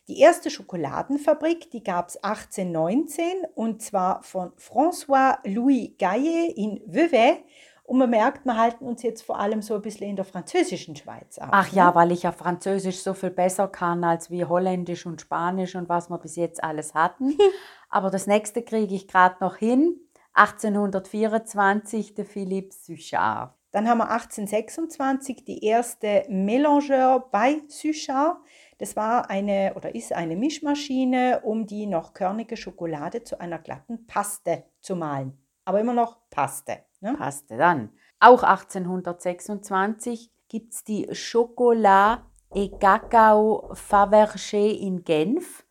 Die 0.08 0.20
erste 0.20 0.50
Schokoladenfabrik, 0.50 1.70
die 1.70 1.82
gab 1.82 2.08
es 2.08 2.23
1819 2.23 3.25
und 3.54 3.82
zwar 3.82 4.23
von 4.23 4.52
François 4.52 5.38
Louis 5.44 5.92
Gaillet 5.99 6.56
in 6.56 6.82
Vevey 6.87 7.44
und 7.88 7.97
man 7.97 8.11
merkt, 8.11 8.45
wir 8.45 8.54
halten 8.54 8.85
uns 8.85 9.02
jetzt 9.02 9.23
vor 9.23 9.40
allem 9.40 9.62
so 9.62 9.75
ein 9.75 9.80
bisschen 9.80 10.11
in 10.11 10.16
der 10.16 10.26
französischen 10.26 10.95
Schweiz 10.95 11.38
auf. 11.38 11.49
Ach 11.50 11.73
ja, 11.73 11.88
ne? 11.88 11.95
weil 11.95 12.12
ich 12.12 12.25
ja 12.25 12.33
Französisch 12.33 12.99
so 12.99 13.14
viel 13.14 13.30
besser 13.30 13.66
kann 13.66 14.04
als 14.04 14.30
wie 14.30 14.45
Holländisch 14.45 15.07
und 15.07 15.23
Spanisch 15.23 15.75
und 15.75 15.88
was 15.88 16.11
wir 16.11 16.18
bis 16.18 16.37
jetzt 16.37 16.62
alles 16.62 16.92
hatten. 16.92 17.38
Aber 17.88 18.11
das 18.11 18.26
nächste 18.26 18.61
kriege 18.61 18.95
ich 18.95 19.09
gerade 19.09 19.37
noch 19.40 19.57
hin. 19.57 19.99
1824 20.35 22.14
der 22.14 22.26
Philippe 22.26 22.75
Suchard. 22.75 23.54
Dann 23.71 23.88
haben 23.88 23.99
wir 23.99 24.11
1826 24.11 25.47
die 25.47 25.64
erste 25.64 26.26
Mélangeur 26.28 27.21
bei 27.30 27.62
Suchard. 27.68 28.37
Das 28.76 28.97
war 28.97 29.30
eine 29.30 29.73
oder 29.76 29.95
ist 29.95 30.12
eine 30.12 30.37
Mischmaschine, 30.37 31.40
um 31.42 31.66
die 31.66 31.87
noch 31.87 32.12
körnige 32.12 32.59
Schokolade 32.59 33.25
zu 33.25 33.40
einer 33.40 33.59
glatten 33.59 34.07
Paste 34.07 34.64
zu 34.83 34.95
mahlen. 34.95 35.38
Aber 35.64 35.80
immer 35.80 35.95
noch 35.95 36.18
Paste. 36.28 36.85
Ne? 37.00 37.14
Passte 37.16 37.56
dann. 37.56 37.90
Auch 38.20 38.42
1826 38.42 40.30
gibt 40.48 40.72
es 40.72 40.84
die 40.84 41.06
Chocolat 41.06 42.22
et 42.54 42.80
Cacao 42.80 43.72
Fabergé 43.74 44.70
in 44.70 45.04
Genf. 45.04 45.64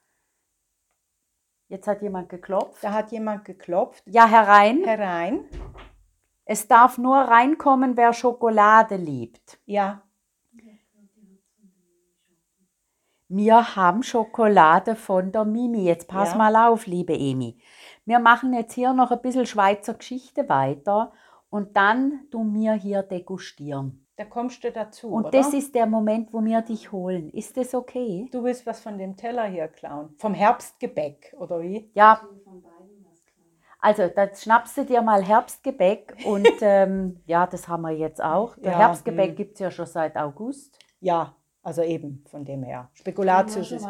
Jetzt 1.68 1.88
hat 1.88 2.02
jemand 2.02 2.30
geklopft. 2.30 2.82
Da 2.84 2.94
hat 2.94 3.12
jemand 3.12 3.44
geklopft. 3.44 4.04
Ja, 4.06 4.26
herein. 4.26 4.84
Herein. 4.86 5.46
Es 6.46 6.68
darf 6.68 6.98
nur 6.98 7.18
reinkommen, 7.18 7.98
wer 7.98 8.14
Schokolade 8.14 8.96
liebt. 8.96 9.60
Ja. 9.66 10.04
Wir 13.30 13.76
haben 13.76 14.04
Schokolade 14.04 14.96
von 14.96 15.34
der 15.34 15.44
Mimi. 15.44 15.84
Jetzt 15.84 16.08
pass 16.08 16.32
ja. 16.32 16.38
mal 16.38 16.56
auf, 16.56 16.86
liebe 16.86 17.14
Emi. 17.14 17.60
Wir 18.08 18.20
machen 18.20 18.54
jetzt 18.54 18.74
hier 18.74 18.94
noch 18.94 19.12
ein 19.12 19.22
bisschen 19.22 19.46
Schweizer 19.46 19.94
Geschichte 19.94 20.48
weiter 20.48 21.12
und 21.50 21.76
dann 21.76 22.22
du 22.32 22.42
mir 22.42 22.72
hier 22.72 23.04
degustieren. 23.04 24.08
Da 24.16 24.24
kommst 24.24 24.64
du 24.64 24.72
dazu. 24.72 25.10
Und 25.10 25.26
oder? 25.26 25.32
das 25.32 25.54
ist 25.54 25.76
der 25.76 25.88
Moment, 25.88 26.32
wo 26.32 26.42
wir 26.42 26.62
dich 26.62 26.94
holen. 26.94 27.30
Ist 27.32 27.58
das 27.58 27.76
okay? 27.76 28.30
Du 28.32 28.46
willst 28.46 28.66
was 28.66 28.80
von 28.80 28.98
dem 28.98 29.18
Teller 29.18 29.44
hier 29.48 29.68
klauen. 29.68 30.16
Vom 30.20 30.34
Herbstgebäck, 30.34 31.36
oder 31.38 31.62
wie? 31.62 31.92
Ja. 31.96 32.22
Also, 33.82 34.08
da 34.08 34.34
schnappst 34.34 34.78
du 34.78 34.86
dir 34.86 35.02
mal 35.02 35.22
Herbstgebäck 35.22 36.16
und 36.26 36.48
ähm, 36.62 37.22
ja, 37.26 37.46
das 37.46 37.68
haben 37.68 37.82
wir 37.82 37.92
jetzt 37.92 38.24
auch. 38.24 38.56
Der 38.56 38.72
ja, 38.72 38.78
Herbstgebäck 38.78 39.32
hm. 39.32 39.36
gibt 39.36 39.54
es 39.56 39.60
ja 39.60 39.70
schon 39.70 39.86
seit 39.86 40.16
August. 40.16 40.80
Ja, 41.02 41.36
also 41.62 41.82
eben 41.82 42.24
von 42.30 42.46
dem 42.46 42.64
her. 42.64 42.90
Spekulatius 42.94 43.74
ist. 43.74 43.86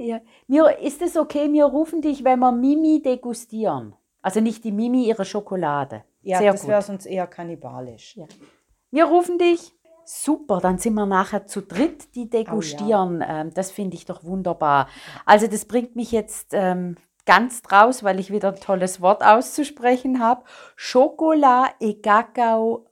Ja. 0.00 0.20
Mir, 0.46 0.78
ist 0.78 1.02
es 1.02 1.16
okay, 1.16 1.52
wir 1.52 1.66
rufen 1.66 2.00
dich, 2.00 2.24
wenn 2.24 2.38
wir 2.38 2.52
Mimi 2.52 3.02
degustieren? 3.02 3.94
Also 4.22 4.40
nicht 4.40 4.64
die 4.64 4.72
Mimi, 4.72 5.06
ihre 5.06 5.24
Schokolade. 5.24 6.04
Ja, 6.22 6.38
Sehr 6.38 6.52
das 6.52 6.66
wäre 6.66 6.82
sonst 6.82 7.06
eher 7.06 7.26
kannibalisch. 7.26 8.16
Ja. 8.16 8.26
Wir 8.90 9.04
rufen 9.04 9.38
dich. 9.38 9.72
Super, 10.04 10.60
dann 10.60 10.78
sind 10.78 10.94
wir 10.94 11.06
nachher 11.06 11.46
zu 11.46 11.62
dritt, 11.62 12.14
die 12.14 12.28
degustieren. 12.28 13.18
Oh, 13.18 13.20
ja. 13.20 13.40
ähm, 13.42 13.54
das 13.54 13.70
finde 13.70 13.96
ich 13.96 14.06
doch 14.06 14.24
wunderbar. 14.24 14.88
Also 15.24 15.46
das 15.46 15.66
bringt 15.66 15.94
mich 15.94 16.10
jetzt 16.10 16.48
ähm, 16.52 16.96
ganz 17.26 17.62
draus, 17.62 18.02
weil 18.02 18.18
ich 18.18 18.32
wieder 18.32 18.48
ein 18.48 18.60
tolles 18.60 19.00
Wort 19.00 19.22
auszusprechen 19.22 20.18
habe. 20.18 20.42
Chocolat 20.76 21.74
et 21.78 22.02
Cacao 22.02 22.86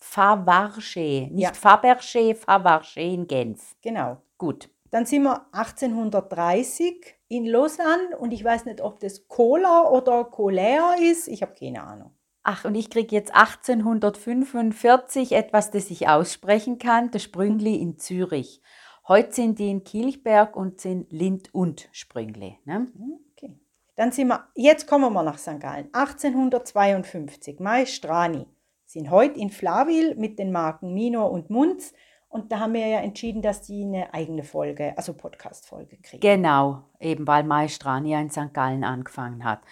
Favarché. 0.00 1.30
Nicht 1.30 1.42
ja. 1.42 1.52
Fabergé, 1.52 2.34
Favarché 2.34 3.14
in 3.14 3.26
Genf. 3.26 3.76
Genau. 3.82 4.16
Gut. 4.36 4.68
Dann 4.90 5.06
sind 5.06 5.22
wir 5.22 5.46
1830 5.52 7.14
in 7.28 7.46
Lausanne 7.46 8.16
und 8.18 8.32
ich 8.32 8.44
weiß 8.44 8.64
nicht, 8.64 8.80
ob 8.80 8.98
das 9.00 9.28
Cola 9.28 9.88
oder 9.88 10.22
Colère 10.22 11.00
ist. 11.00 11.28
Ich 11.28 11.42
habe 11.42 11.54
keine 11.54 11.82
Ahnung. 11.82 12.10
Ach, 12.42 12.64
und 12.64 12.74
ich 12.74 12.90
kriege 12.90 13.14
jetzt 13.14 13.34
1845 13.34 15.32
etwas, 15.32 15.70
das 15.70 15.90
ich 15.90 16.08
aussprechen 16.08 16.78
kann, 16.78 17.10
das 17.10 17.22
Sprüngli 17.22 17.76
in 17.76 17.98
Zürich. 17.98 18.62
Heute 19.06 19.32
sind 19.32 19.58
die 19.58 19.70
in 19.70 19.84
Kilchberg 19.84 20.56
und 20.56 20.80
sind 20.80 21.12
Lind 21.12 21.54
und 21.54 21.88
Sprüngli. 21.92 22.58
Ne? 22.64 22.88
Okay. 23.32 23.58
Dann 23.96 24.12
sind 24.12 24.28
wir, 24.28 24.48
jetzt 24.54 24.86
kommen 24.86 25.12
wir 25.12 25.22
nach 25.22 25.38
St. 25.38 25.60
Gallen. 25.60 25.88
1852, 25.92 27.60
Maestrani 27.60 28.46
sind 28.86 29.10
heute 29.10 29.38
in 29.38 29.50
Flaville 29.50 30.14
mit 30.16 30.38
den 30.38 30.50
Marken 30.50 30.94
Mino 30.94 31.26
und 31.26 31.50
Munz 31.50 31.92
und 32.30 32.50
da 32.52 32.60
haben 32.60 32.74
wir 32.74 32.86
ja 32.86 33.00
entschieden, 33.00 33.42
dass 33.42 33.62
die 33.62 33.82
eine 33.82 34.14
eigene 34.14 34.44
Folge, 34.44 34.94
also 34.96 35.14
Podcast-Folge 35.14 35.96
kriegen. 36.00 36.20
Genau, 36.20 36.84
eben 37.00 37.26
weil 37.26 37.42
Maestrania 37.42 38.20
in 38.20 38.30
St. 38.30 38.54
Gallen 38.54 38.84
angefangen 38.84 39.42
hat. 39.44 39.62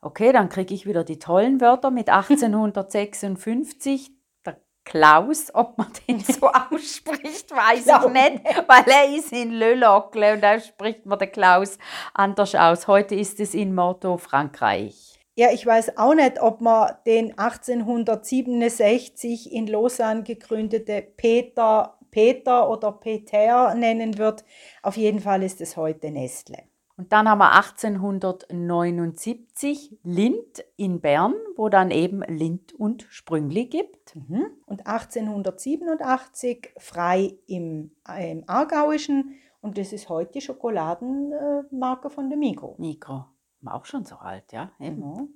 Okay, 0.00 0.32
dann 0.32 0.48
kriege 0.48 0.72
ich 0.72 0.86
wieder 0.86 1.02
die 1.02 1.18
tollen 1.18 1.60
Wörter 1.60 1.90
mit 1.90 2.08
1856. 2.12 4.12
Der 4.46 4.60
Klaus, 4.84 5.52
ob 5.52 5.76
man 5.78 5.88
den 6.06 6.20
so 6.20 6.48
ausspricht, 6.70 7.50
weiß 7.50 7.88
ich 7.88 8.08
nicht, 8.12 8.40
weil 8.68 8.84
er 8.86 9.16
ist 9.16 9.32
in 9.32 9.50
Le 9.50 9.74
Locle 9.74 10.34
und 10.34 10.42
da 10.42 10.60
spricht 10.60 11.06
man 11.06 11.18
der 11.18 11.26
Klaus 11.26 11.76
anders 12.14 12.54
aus. 12.54 12.86
Heute 12.86 13.16
ist 13.16 13.40
es 13.40 13.52
in 13.52 13.74
Motto 13.74 14.16
Frankreich. 14.16 15.16
Ja, 15.38 15.52
ich 15.52 15.66
weiß 15.66 15.98
auch 15.98 16.14
nicht, 16.14 16.40
ob 16.40 16.62
man 16.62 16.94
den 17.04 17.38
1867 17.38 19.52
in 19.52 19.66
Lausanne 19.66 20.22
gegründete 20.22 21.02
Peter 21.02 21.95
Peter 22.16 22.68
oder 22.70 22.92
Peter 22.92 23.74
nennen 23.74 24.16
wird. 24.16 24.46
Auf 24.82 24.96
jeden 24.96 25.20
Fall 25.20 25.42
ist 25.42 25.60
es 25.60 25.76
heute 25.76 26.10
Nestle. 26.10 26.62
Und 26.96 27.12
dann 27.12 27.28
haben 27.28 27.40
wir 27.40 27.52
1879 27.52 29.98
Lind 30.02 30.64
in 30.78 31.02
Bern, 31.02 31.34
wo 31.56 31.68
dann 31.68 31.90
eben 31.90 32.22
Lind 32.22 32.72
und 32.72 33.06
Sprüngli 33.10 33.66
gibt. 33.66 34.16
Mhm. 34.16 34.46
Und 34.64 34.86
1887 34.86 36.72
Frei 36.78 37.34
im, 37.46 37.90
im 38.18 38.44
Aargauischen. 38.46 39.34
Und 39.60 39.76
das 39.76 39.92
ist 39.92 40.08
heute 40.08 40.32
die 40.32 40.40
Schokoladenmarke 40.40 42.08
von 42.08 42.30
der 42.30 42.38
Migro. 42.38 42.76
Migro. 42.78 43.26
Auch 43.66 43.84
schon 43.84 44.06
so 44.06 44.14
alt, 44.14 44.52
ja. 44.52 44.70
Mhm. 44.78 45.34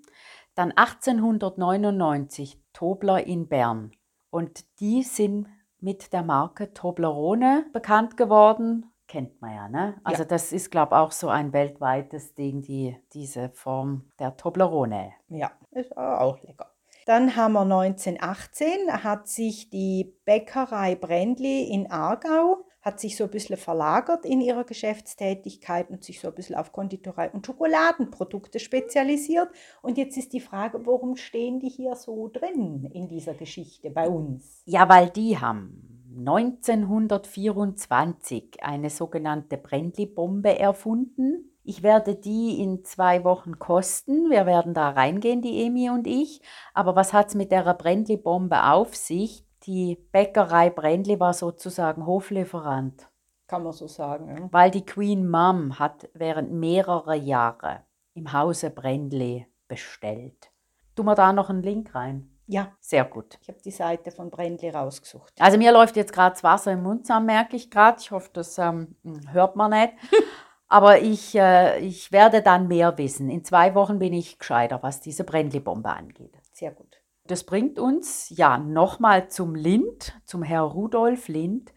Dann 0.54 0.72
1899 0.72 2.58
Tobler 2.72 3.26
in 3.26 3.48
Bern. 3.48 3.90
Und 4.30 4.64
die 4.80 5.02
sind 5.02 5.46
mit 5.82 6.12
der 6.12 6.22
Marke 6.22 6.72
Toblerone 6.72 7.66
bekannt 7.72 8.16
geworden. 8.16 8.86
Kennt 9.06 9.40
man 9.40 9.54
ja, 9.54 9.68
ne? 9.68 10.00
Also 10.04 10.22
ja. 10.22 10.28
das 10.28 10.52
ist, 10.52 10.70
glaube 10.70 10.94
ich, 10.94 11.00
auch 11.00 11.12
so 11.12 11.28
ein 11.28 11.52
weltweites 11.52 12.34
Ding, 12.34 12.62
die, 12.62 12.96
diese 13.12 13.50
Form 13.50 14.10
der 14.18 14.36
Toblerone. 14.36 15.12
Ja, 15.28 15.50
ist 15.72 15.96
auch 15.96 16.40
lecker. 16.42 16.70
Dann 17.06 17.34
haben 17.34 17.54
wir 17.54 17.62
1918, 17.62 19.02
hat 19.02 19.26
sich 19.26 19.70
die 19.70 20.14
Bäckerei 20.24 20.94
Brändli 20.94 21.64
in 21.64 21.90
Aargau 21.90 22.64
hat 22.82 23.00
sich 23.00 23.16
so 23.16 23.24
ein 23.24 23.30
bisschen 23.30 23.56
verlagert 23.56 24.24
in 24.24 24.40
ihrer 24.40 24.64
Geschäftstätigkeit 24.64 25.90
und 25.90 26.02
sich 26.02 26.20
so 26.20 26.28
ein 26.28 26.34
bisschen 26.34 26.56
auf 26.56 26.72
Konditorei 26.72 27.30
und 27.30 27.46
Schokoladenprodukte 27.46 28.58
spezialisiert. 28.58 29.50
Und 29.82 29.98
jetzt 29.98 30.16
ist 30.16 30.32
die 30.32 30.40
Frage, 30.40 30.84
warum 30.86 31.16
stehen 31.16 31.60
die 31.60 31.68
hier 31.68 31.94
so 31.94 32.28
drin 32.28 32.88
in 32.92 33.08
dieser 33.08 33.34
Geschichte 33.34 33.90
bei 33.90 34.08
uns? 34.08 34.62
Ja, 34.64 34.88
weil 34.88 35.10
die 35.10 35.38
haben 35.38 35.90
1924 36.18 38.62
eine 38.62 38.88
sogenannte 38.90 39.58
Brennli-Bombe 39.58 40.58
erfunden. 40.58 41.50
Ich 41.62 41.82
werde 41.82 42.16
die 42.16 42.60
in 42.60 42.84
zwei 42.84 43.22
Wochen 43.24 43.58
kosten. 43.58 44.30
Wir 44.30 44.46
werden 44.46 44.72
da 44.74 44.90
reingehen, 44.90 45.42
die 45.42 45.64
Emi 45.64 45.90
und 45.90 46.06
ich. 46.06 46.40
Aber 46.74 46.94
was 46.96 47.12
hat 47.12 47.28
es 47.28 47.34
mit 47.34 47.52
der 47.52 47.74
Brennli-Bombe 47.74 48.64
auf 48.64 48.96
sich? 48.96 49.44
Die 49.64 49.96
Bäckerei 50.12 50.70
Brendli 50.70 51.20
war 51.20 51.34
sozusagen 51.34 52.06
Hoflieferant. 52.06 53.08
Kann 53.46 53.62
man 53.62 53.72
so 53.72 53.86
sagen. 53.86 54.28
Ja. 54.28 54.48
Weil 54.52 54.70
die 54.70 54.86
Queen 54.86 55.28
Mom 55.28 55.78
hat 55.78 56.08
während 56.14 56.52
mehrerer 56.52 57.14
Jahre 57.14 57.82
im 58.14 58.32
Hause 58.32 58.70
Brendli 58.70 59.46
bestellt. 59.68 60.50
Tun 60.94 61.06
wir 61.06 61.14
da 61.14 61.32
noch 61.32 61.50
einen 61.50 61.62
Link 61.62 61.94
rein? 61.94 62.30
Ja. 62.46 62.72
Sehr 62.80 63.04
gut. 63.04 63.38
Ich 63.42 63.48
habe 63.48 63.60
die 63.64 63.70
Seite 63.70 64.10
von 64.10 64.30
Brendli 64.30 64.70
rausgesucht. 64.70 65.32
Also 65.38 65.56
mir 65.56 65.72
läuft 65.72 65.96
jetzt 65.96 66.12
gerade 66.12 66.32
das 66.32 66.42
Wasser 66.42 66.72
im 66.72 66.82
Mund 66.82 67.06
zusammen, 67.06 67.26
merke 67.26 67.54
ich 67.54 67.70
gerade. 67.70 67.98
Ich 68.00 68.10
hoffe, 68.10 68.30
das 68.32 68.58
ähm, 68.58 68.96
hört 69.30 69.56
man 69.56 69.70
nicht. 69.70 69.92
Aber 70.68 71.00
ich, 71.00 71.34
äh, 71.34 71.78
ich 71.80 72.12
werde 72.12 72.42
dann 72.42 72.68
mehr 72.68 72.96
wissen. 72.98 73.28
In 73.28 73.44
zwei 73.44 73.74
Wochen 73.74 73.98
bin 73.98 74.12
ich 74.12 74.38
gescheiter, 74.38 74.82
was 74.82 75.00
diese 75.00 75.24
Brennli-Bombe 75.24 75.90
angeht. 75.90 76.38
Sehr 76.52 76.72
gut. 76.72 76.89
Das 77.30 77.44
bringt 77.44 77.78
uns 77.78 78.28
ja 78.30 78.58
nochmal 78.58 79.28
zum 79.28 79.54
Lind, 79.54 80.20
zum 80.24 80.42
Herr 80.42 80.62
Rudolf 80.62 81.28
Lind. 81.28 81.72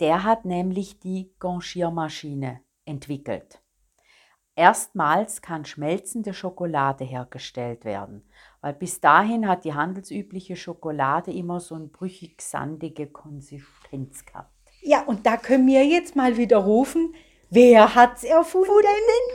Der 0.00 0.24
hat 0.24 0.44
nämlich 0.44 0.98
die 0.98 1.32
Ganchiermaschine 1.38 2.60
entwickelt. 2.86 3.62
Erstmals 4.56 5.42
kann 5.42 5.64
schmelzende 5.64 6.34
Schokolade 6.34 7.04
hergestellt 7.04 7.84
werden, 7.84 8.28
weil 8.60 8.72
bis 8.74 9.00
dahin 9.00 9.46
hat 9.46 9.64
die 9.64 9.74
handelsübliche 9.74 10.56
Schokolade 10.56 11.30
immer 11.30 11.60
so 11.60 11.76
eine 11.76 11.86
brüchig-sandige 11.86 13.06
Konsistenz 13.06 14.26
gehabt. 14.26 14.50
Ja, 14.82 15.04
und 15.04 15.24
da 15.24 15.36
können 15.36 15.68
wir 15.68 15.86
jetzt 15.86 16.16
mal 16.16 16.36
wieder 16.36 16.56
rufen, 16.56 17.14
wer 17.48 17.94
hat's 17.94 18.24
erfunden? 18.24 18.72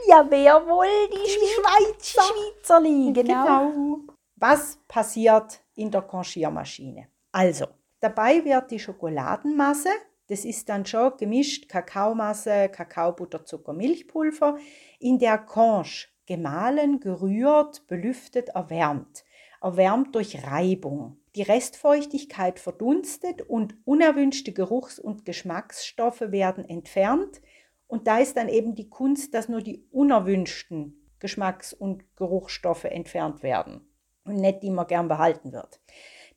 Ja, 0.10 0.26
wer 0.28 0.68
wohl? 0.68 0.86
Die, 1.14 1.30
Schweizer. 1.30 2.24
Schweizerli, 2.24 3.14
genau. 3.14 3.46
genau. 3.46 4.12
Was 4.42 4.80
passiert 4.88 5.62
in 5.76 5.92
der 5.92 6.02
Conchiermaschine? 6.02 7.10
Also, 7.32 7.68
dabei 8.00 8.44
wird 8.44 8.72
die 8.72 8.80
Schokoladenmasse, 8.80 9.92
das 10.30 10.46
ist 10.46 10.68
dann 10.68 10.84
schon 10.84 11.16
gemischt 11.18 11.70
Kakaomasse, 11.70 12.70
Kakaobutter, 12.70 13.46
Zucker, 13.46 13.74
Milchpulver, 13.74 14.58
in 14.98 15.20
der 15.20 15.38
Conche 15.38 16.08
gemahlen, 16.26 17.00
gerührt, 17.00 17.86
belüftet, 17.86 18.50
erwärmt. 18.50 19.26
Erwärmt 19.62 20.16
durch 20.16 20.44
Reibung. 20.44 21.18
Die 21.36 21.44
Restfeuchtigkeit 21.44 22.58
verdunstet 22.58 23.44
und 23.44 23.76
unerwünschte 23.86 24.54
Geruchs- 24.54 24.98
und 24.98 25.24
Geschmacksstoffe 25.24 26.32
werden 26.32 26.66
entfernt. 26.66 27.44
Und 27.86 28.08
da 28.08 28.18
ist 28.18 28.38
dann 28.38 28.50
eben 28.50 28.74
die 28.74 28.90
Kunst, 28.90 29.36
dass 29.36 29.50
nur 29.50 29.62
die 29.62 29.86
unerwünschten 29.92 31.00
Geschmacks- 31.20 31.74
und 31.74 32.16
Geruchsstoffe 32.16 32.86
entfernt 32.86 33.44
werden 33.44 33.86
und 34.26 34.36
nicht 34.36 34.64
immer 34.64 34.86
gern 34.86 35.08
behalten 35.08 35.52
wird. 35.52 35.80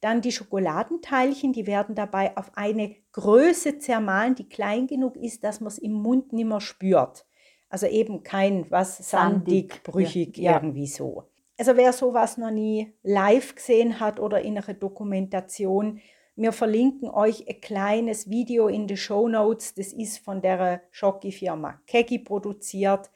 Dann 0.01 0.21
die 0.21 0.33
Schokoladenteilchen, 0.33 1.53
die 1.53 1.67
werden 1.67 1.95
dabei 1.95 2.37
auf 2.37 2.51
eine 2.57 2.95
Größe 3.13 3.79
zermahlen, 3.79 4.35
die 4.35 4.49
klein 4.49 4.87
genug 4.87 5.17
ist, 5.17 5.45
dass 5.45 5.61
man 5.61 5.69
es 5.69 5.79
im 5.79 5.93
Mund 5.93 6.33
nicht 6.33 6.47
mehr 6.47 6.61
spürt. 6.61 7.25
Also 7.69 7.87
eben 7.87 8.23
kein 8.23 8.71
was 8.71 8.99
sandig, 9.11 9.83
brüchig, 9.83 10.37
ja. 10.37 10.55
irgendwie 10.55 10.87
so. 10.87 11.25
Also 11.59 11.77
wer 11.77 11.93
sowas 11.93 12.37
noch 12.37 12.51
nie 12.51 12.93
live 13.03 13.55
gesehen 13.55 14.01
hat 14.01 14.21
oder 14.21 14.43
in 14.43 14.59
einer 14.59 14.75
Dokumentation, 14.75 16.01
wir 16.37 16.53
verlinken 16.53 17.09
euch 17.11 17.49
ein 17.49 17.61
kleines 17.61 18.29
Video 18.29 18.67
in 18.67 18.89
den 18.89 18.97
Show 18.97 19.29
Notes. 19.29 19.75
Das 19.75 19.93
ist 19.93 20.19
von 20.19 20.43
der 20.43 20.83
Schocki-Firma 20.91 21.81
Kegi 21.87 22.19
produziert. 22.19 23.11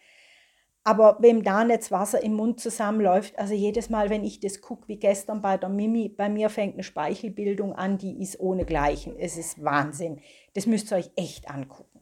Aber 0.84 1.18
wem 1.20 1.42
da 1.42 1.64
nicht 1.64 1.80
das 1.80 1.90
Wasser 1.90 2.22
im 2.22 2.34
Mund 2.34 2.60
zusammenläuft, 2.60 3.38
also 3.38 3.52
jedes 3.52 3.90
Mal, 3.90 4.08
wenn 4.08 4.24
ich 4.24 4.40
das 4.40 4.60
gucke, 4.60 4.88
wie 4.88 4.96
gestern 4.96 5.42
bei 5.42 5.56
der 5.56 5.68
Mimi, 5.68 6.08
bei 6.08 6.28
mir 6.28 6.48
fängt 6.48 6.74
eine 6.74 6.82
Speichelbildung 6.82 7.74
an, 7.74 7.98
die 7.98 8.22
ist 8.22 8.40
ohnegleichen. 8.40 9.16
Es 9.18 9.36
ist 9.36 9.62
Wahnsinn. 9.62 10.20
Das 10.54 10.66
müsst 10.66 10.90
ihr 10.90 10.96
euch 10.96 11.10
echt 11.16 11.50
angucken. 11.50 11.98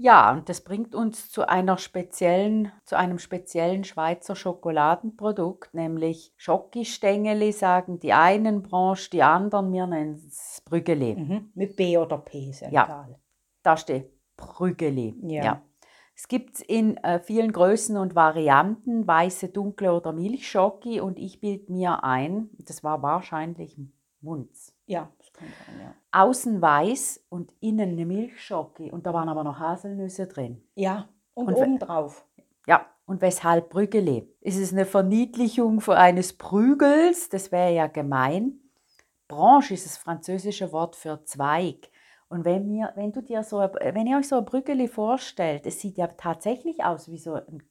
Ja, 0.00 0.30
und 0.30 0.48
das 0.48 0.60
bringt 0.60 0.94
uns 0.94 1.28
zu 1.32 1.48
einer 1.48 1.76
speziellen, 1.76 2.70
zu 2.84 2.96
einem 2.96 3.18
speziellen 3.18 3.82
Schweizer 3.82 4.36
Schokoladenprodukt, 4.36 5.74
nämlich 5.74 6.32
Schokistängeli, 6.36 7.50
sagen 7.50 7.98
die 7.98 8.12
einen 8.12 8.62
Branche, 8.62 9.10
die 9.10 9.24
anderen, 9.24 9.72
wir 9.72 9.88
nennen 9.88 10.14
es 10.28 10.62
Brügeli. 10.64 11.16
Mhm. 11.16 11.50
Mit 11.54 11.74
B 11.74 11.98
oder 11.98 12.18
P, 12.18 12.50
ist 12.50 12.60
ja, 12.60 12.70
ja. 12.70 12.84
egal. 12.84 13.18
Da 13.64 13.76
steht 13.76 14.12
Brügeli. 14.36 15.16
Ja. 15.22 15.44
ja. 15.44 15.62
Es 16.18 16.26
gibt 16.26 16.60
in 16.62 16.96
äh, 16.96 17.20
vielen 17.20 17.52
Größen 17.52 17.96
und 17.96 18.16
Varianten, 18.16 19.06
weiße, 19.06 19.50
dunkle 19.50 19.92
oder 19.92 20.12
Milchschoki 20.12 21.00
und 21.00 21.16
ich 21.16 21.40
bild 21.40 21.70
mir 21.70 22.02
ein, 22.02 22.50
das 22.58 22.82
war 22.82 23.04
wahrscheinlich 23.04 23.78
Munz. 24.20 24.74
Ja, 24.86 25.12
das 25.18 25.32
kann 25.32 25.46
sein, 25.64 25.80
ja. 25.80 25.94
Außen 26.10 26.60
weiß 26.60 27.24
und 27.28 27.52
innen 27.60 27.90
eine 27.90 28.04
Milchschoki 28.04 28.90
und 28.90 29.06
da 29.06 29.14
waren 29.14 29.28
aber 29.28 29.44
noch 29.44 29.60
Haselnüsse 29.60 30.26
drin. 30.26 30.60
Ja, 30.74 31.08
und, 31.34 31.46
und 31.46 31.54
obendrauf. 31.54 32.26
Ja, 32.66 32.86
und 33.06 33.22
weshalb 33.22 33.70
Brügele? 33.70 34.26
Ist 34.40 34.58
es 34.58 34.72
eine 34.72 34.86
Verniedlichung 34.86 35.80
für 35.80 35.96
eines 35.96 36.32
Prügels? 36.36 37.28
Das 37.28 37.52
wäre 37.52 37.72
ja 37.72 37.86
gemein. 37.86 38.58
Branche 39.28 39.74
ist 39.74 39.86
das 39.86 39.96
französische 39.96 40.72
Wort 40.72 40.96
für 40.96 41.22
Zweig. 41.26 41.90
Und 42.28 42.44
wenn, 42.44 42.68
mir, 42.68 42.92
wenn, 42.94 43.12
du 43.12 43.22
dir 43.22 43.42
so, 43.42 43.58
wenn 43.58 44.06
ihr 44.06 44.18
euch 44.18 44.28
so 44.28 44.36
ein 44.36 44.44
Brückeli 44.44 44.86
vorstellt, 44.86 45.66
es 45.66 45.80
sieht 45.80 45.96
ja 45.96 46.08
tatsächlich 46.08 46.84
aus 46.84 47.10
wie 47.10 47.18
so 47.18 47.34
ein 47.34 47.62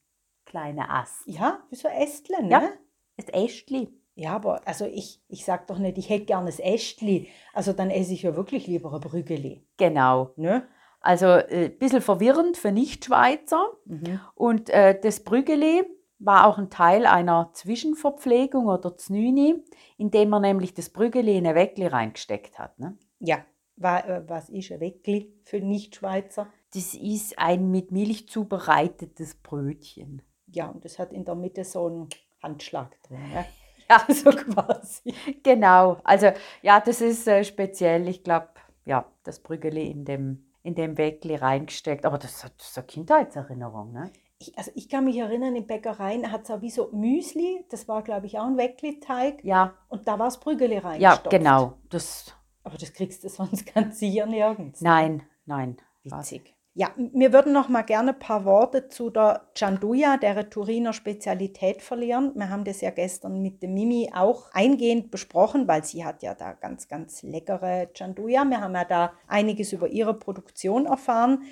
kleiner 0.45 0.89
Ast. 0.89 1.27
Ja, 1.27 1.59
wie 1.69 1.75
so 1.75 1.87
ein 1.87 1.97
Ästchen, 1.97 2.49
ja, 2.49 2.61
ne? 2.61 2.69
ein 3.17 3.45
Ästli. 3.45 3.89
Ja, 4.15 4.33
aber 4.33 4.61
also 4.65 4.85
ich, 4.85 5.21
ich 5.27 5.45
sag 5.45 5.67
doch 5.67 5.77
nicht, 5.77 5.99
ich 5.99 6.09
hätte 6.09 6.25
gerne 6.25 6.47
das 6.47 6.59
Ästli. 6.59 7.27
Also 7.53 7.71
dann 7.71 7.91
esse 7.91 8.13
ich 8.13 8.23
ja 8.23 8.35
wirklich 8.35 8.65
lieber 8.65 8.91
ein 8.91 8.99
Brügeli. 8.99 9.63
Genau. 9.77 10.31
Ne? 10.37 10.67
Also 11.01 11.27
ein 11.27 11.49
äh, 11.49 11.69
bisschen 11.69 12.01
verwirrend 12.01 12.57
für 12.57 12.71
Nichtschweizer. 12.71 13.73
Mhm. 13.85 14.19
Und 14.33 14.71
äh, 14.71 14.99
das 14.99 15.23
Brügeli 15.23 15.83
war 16.17 16.47
auch 16.47 16.57
ein 16.57 16.71
Teil 16.71 17.05
einer 17.05 17.51
Zwischenverpflegung 17.53 18.65
oder 18.65 18.97
Znüni, 18.97 19.63
indem 19.97 20.29
man 20.29 20.41
nämlich 20.41 20.73
das 20.73 20.89
Brügeli 20.89 21.37
in 21.37 21.45
ein 21.45 21.53
Weckli 21.53 21.85
reingesteckt 21.85 22.57
hat. 22.57 22.79
Ne? 22.79 22.97
Ja, 23.19 23.45
was 23.77 24.49
ist 24.49 24.71
ein 24.71 24.79
Weckli 24.79 25.33
für 25.43 25.59
Nichtschweizer? 25.59 26.47
Das 26.73 26.93
ist 26.93 27.37
ein 27.39 27.71
mit 27.71 27.91
Milch 27.91 28.27
zubereitetes 28.27 29.35
Brötchen. 29.35 30.21
Ja, 30.47 30.67
und 30.67 30.83
das 30.83 30.99
hat 30.99 31.13
in 31.13 31.25
der 31.25 31.35
Mitte 31.35 31.63
so 31.63 31.85
einen 31.85 32.09
Handschlag 32.41 33.01
drin. 33.03 33.19
Ja, 33.33 33.45
ja 33.89 34.13
so 34.13 34.31
quasi. 34.31 35.13
Genau, 35.43 35.97
also 36.03 36.31
ja, 36.61 36.79
das 36.79 37.01
ist 37.01 37.27
äh, 37.27 37.43
speziell. 37.43 38.07
Ich 38.07 38.23
glaube, 38.23 38.49
ja, 38.85 39.05
das 39.23 39.39
Brügeli 39.39 39.89
in 39.89 40.05
dem, 40.05 40.45
in 40.63 40.75
dem 40.75 40.97
Weckli 40.97 41.35
reingesteckt. 41.35 42.05
Aber 42.05 42.17
das, 42.17 42.41
das 42.57 42.69
ist 42.69 42.77
eine 42.77 42.87
Kindheitserinnerung, 42.87 43.91
ne? 43.91 44.11
Ich, 44.39 44.55
also 44.55 44.71
ich 44.75 44.87
kann 44.87 45.05
mich 45.05 45.17
erinnern, 45.17 45.55
in 45.55 45.65
Bäckereien 45.65 46.31
hat 46.31 46.43
es 46.43 46.51
auch 46.51 46.61
wie 46.61 46.69
so 46.69 46.91
Müsli, 46.91 47.65
das 47.71 47.87
war 47.87 48.03
glaube 48.03 48.27
ich 48.27 48.37
auch 48.37 48.45
ein 48.45 48.55
Weckli-Teig. 48.55 49.43
Ja. 49.43 49.73
Und 49.89 50.07
da 50.07 50.19
war 50.19 50.27
das 50.27 50.39
Brügeli 50.39 50.77
reingestopft. 50.77 51.33
Ja, 51.33 51.37
genau. 51.39 51.73
Das 51.89 52.37
aber 52.67 52.77
das 52.77 52.93
kriegst 52.93 53.23
du 53.23 53.30
sonst 53.30 53.73
ganz 53.73 53.99
sicher 53.99 54.25
nirgends. 54.25 54.82
Nein, 54.82 55.23
nein. 55.45 55.77
Witzig. 56.03 56.53
Ja, 56.73 56.91
wir 56.95 57.34
würden 57.34 57.53
noch 57.53 57.69
mal 57.69 57.82
gerne 57.82 58.12
ein 58.12 58.19
paar 58.19 58.45
Worte 58.45 58.88
zu 58.88 59.10
der 59.10 59.47
Gianduja, 59.56 60.17
der 60.17 60.47
Turiner 60.47 60.93
Spezialität, 60.93 61.82
verlieren. 61.82 62.34
Wir 62.36 62.51
haben 62.51 62.65
das 62.65 62.82
ja 62.82 62.91
gestern 62.91 63.41
mit 63.41 63.63
der 63.63 63.69
Mimi 63.69 64.12
auch 64.13 64.51
eingehend 64.53 65.10
besprochen, 65.10 65.67
weil 65.67 65.84
sie 65.84 66.06
hat 66.06 66.21
ja 66.21 66.36
da 66.36 66.53
ganz, 66.53 66.88
ganz 66.88 67.23
leckere 67.23 67.88
Gianduja. 67.95 68.45
Wir 68.45 68.62
haben 68.62 68.75
ja 68.75 68.86
da 68.86 69.13
einiges 69.27 69.73
über 69.73 69.88
ihre 69.88 70.13
Produktion 70.13 70.86
erfahren. 70.86 71.45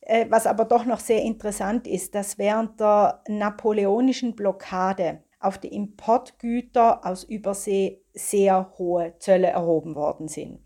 Äh, 0.00 0.26
was 0.30 0.46
aber 0.46 0.64
doch 0.64 0.84
noch 0.84 1.00
sehr 1.00 1.22
interessant 1.22 1.88
ist, 1.88 2.14
dass 2.14 2.38
während 2.38 2.78
der 2.78 3.20
napoleonischen 3.26 4.36
Blockade 4.36 5.24
auf 5.44 5.58
die 5.58 5.74
Importgüter 5.74 7.04
aus 7.06 7.24
Übersee 7.24 8.02
sehr 8.14 8.72
hohe 8.78 9.14
Zölle 9.18 9.48
erhoben 9.48 9.94
worden 9.94 10.28
sind. 10.28 10.60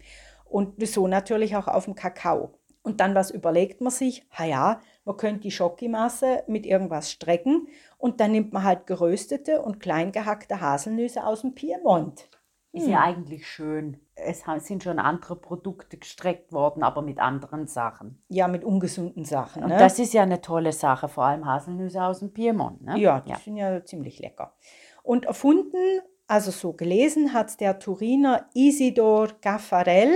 Und 0.44 0.86
so 0.86 1.08
natürlich 1.08 1.56
auch 1.56 1.68
auf 1.68 1.84
dem 1.84 1.94
Kakao. 1.94 2.54
Und 2.82 3.00
dann 3.00 3.14
was 3.16 3.30
überlegt 3.32 3.80
man 3.80 3.90
sich? 3.90 4.24
Ha 4.30 4.44
ja, 4.44 4.80
man 5.04 5.16
könnte 5.16 5.40
die 5.40 5.50
Schokimasse 5.50 6.44
mit 6.46 6.66
irgendwas 6.66 7.10
strecken 7.10 7.66
und 7.98 8.20
dann 8.20 8.32
nimmt 8.32 8.52
man 8.52 8.62
halt 8.62 8.86
geröstete 8.86 9.60
und 9.60 9.80
klein 9.80 10.12
gehackte 10.12 10.60
Haselnüsse 10.60 11.26
aus 11.26 11.40
dem 11.40 11.54
Piemont. 11.54 12.28
Ist 12.76 12.88
ja 12.88 13.00
eigentlich 13.00 13.46
schön. 13.46 14.00
Es 14.14 14.44
sind 14.60 14.82
schon 14.82 14.98
andere 14.98 15.36
Produkte 15.36 15.98
gestreckt 15.98 16.52
worden, 16.52 16.82
aber 16.82 17.02
mit 17.02 17.18
anderen 17.18 17.66
Sachen. 17.66 18.22
Ja, 18.28 18.48
mit 18.48 18.64
ungesunden 18.64 19.24
Sachen. 19.24 19.62
Und 19.62 19.70
Ne? 19.70 19.76
das 19.78 19.98
ist 19.98 20.14
ja 20.14 20.22
eine 20.22 20.40
tolle 20.40 20.72
Sache, 20.72 21.08
vor 21.08 21.24
allem 21.24 21.44
Haselnüsse 21.46 22.02
aus 22.02 22.20
dem 22.20 22.32
Piemont. 22.32 22.82
Ne? 22.82 22.98
Ja, 22.98 23.20
die 23.20 23.30
ja. 23.30 23.38
sind 23.38 23.56
ja 23.56 23.84
ziemlich 23.84 24.18
lecker. 24.18 24.54
Und 25.02 25.26
erfunden, 25.26 26.00
also 26.26 26.50
so 26.50 26.72
gelesen, 26.72 27.32
hat 27.32 27.60
der 27.60 27.78
Turiner 27.78 28.48
Isidor 28.54 29.28
Gaffarel 29.40 30.12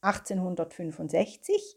1865. 0.00 1.76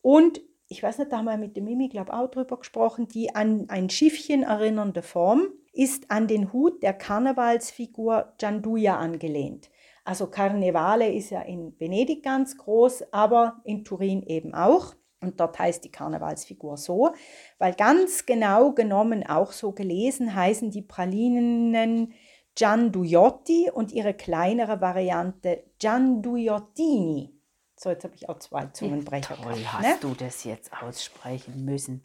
Und 0.00 0.40
ich 0.68 0.82
weiß 0.82 0.98
nicht, 0.98 1.12
da 1.12 1.18
haben 1.18 1.26
wir 1.26 1.36
mit 1.36 1.56
dem 1.56 1.64
Mimi, 1.64 1.88
glaube 1.88 2.14
auch 2.14 2.30
drüber 2.30 2.58
gesprochen, 2.58 3.06
die 3.06 3.34
an 3.34 3.66
ein 3.68 3.90
Schiffchen 3.90 4.42
erinnernde 4.42 5.02
Form 5.02 5.48
ist 5.72 6.10
an 6.10 6.26
den 6.28 6.52
Hut 6.52 6.82
der 6.82 6.92
Karnevalsfigur 6.92 8.34
Gianduja 8.38 8.96
angelehnt. 8.96 9.70
Also 10.04 10.26
Karnevale 10.26 11.12
ist 11.12 11.30
ja 11.30 11.42
in 11.42 11.78
Venedig 11.78 12.22
ganz 12.22 12.56
groß, 12.58 13.12
aber 13.12 13.60
in 13.64 13.84
Turin 13.84 14.22
eben 14.22 14.54
auch. 14.54 14.94
Und 15.20 15.38
dort 15.38 15.58
heißt 15.58 15.84
die 15.84 15.92
Karnevalsfigur 15.92 16.76
so, 16.76 17.14
weil 17.58 17.74
ganz 17.74 18.26
genau 18.26 18.72
genommen 18.72 19.24
auch 19.24 19.52
so 19.52 19.70
gelesen 19.70 20.34
heißen 20.34 20.72
die 20.72 20.82
Pralinen 20.82 22.12
Gianduiotti 22.56 23.70
und 23.72 23.92
ihre 23.92 24.14
kleinere 24.14 24.80
Variante 24.80 25.62
Gianduiottini. 25.78 27.38
So, 27.76 27.90
jetzt 27.90 28.04
habe 28.04 28.14
ich 28.14 28.28
auch 28.28 28.38
zwei 28.38 28.66
Zungenbrecher 28.66 29.36
Toll 29.36 29.54
gehabt, 29.54 29.84
hast 29.84 30.02
ne? 30.02 30.08
du 30.08 30.14
das 30.14 30.44
jetzt 30.44 30.72
aussprechen 30.82 31.64
müssen. 31.64 32.04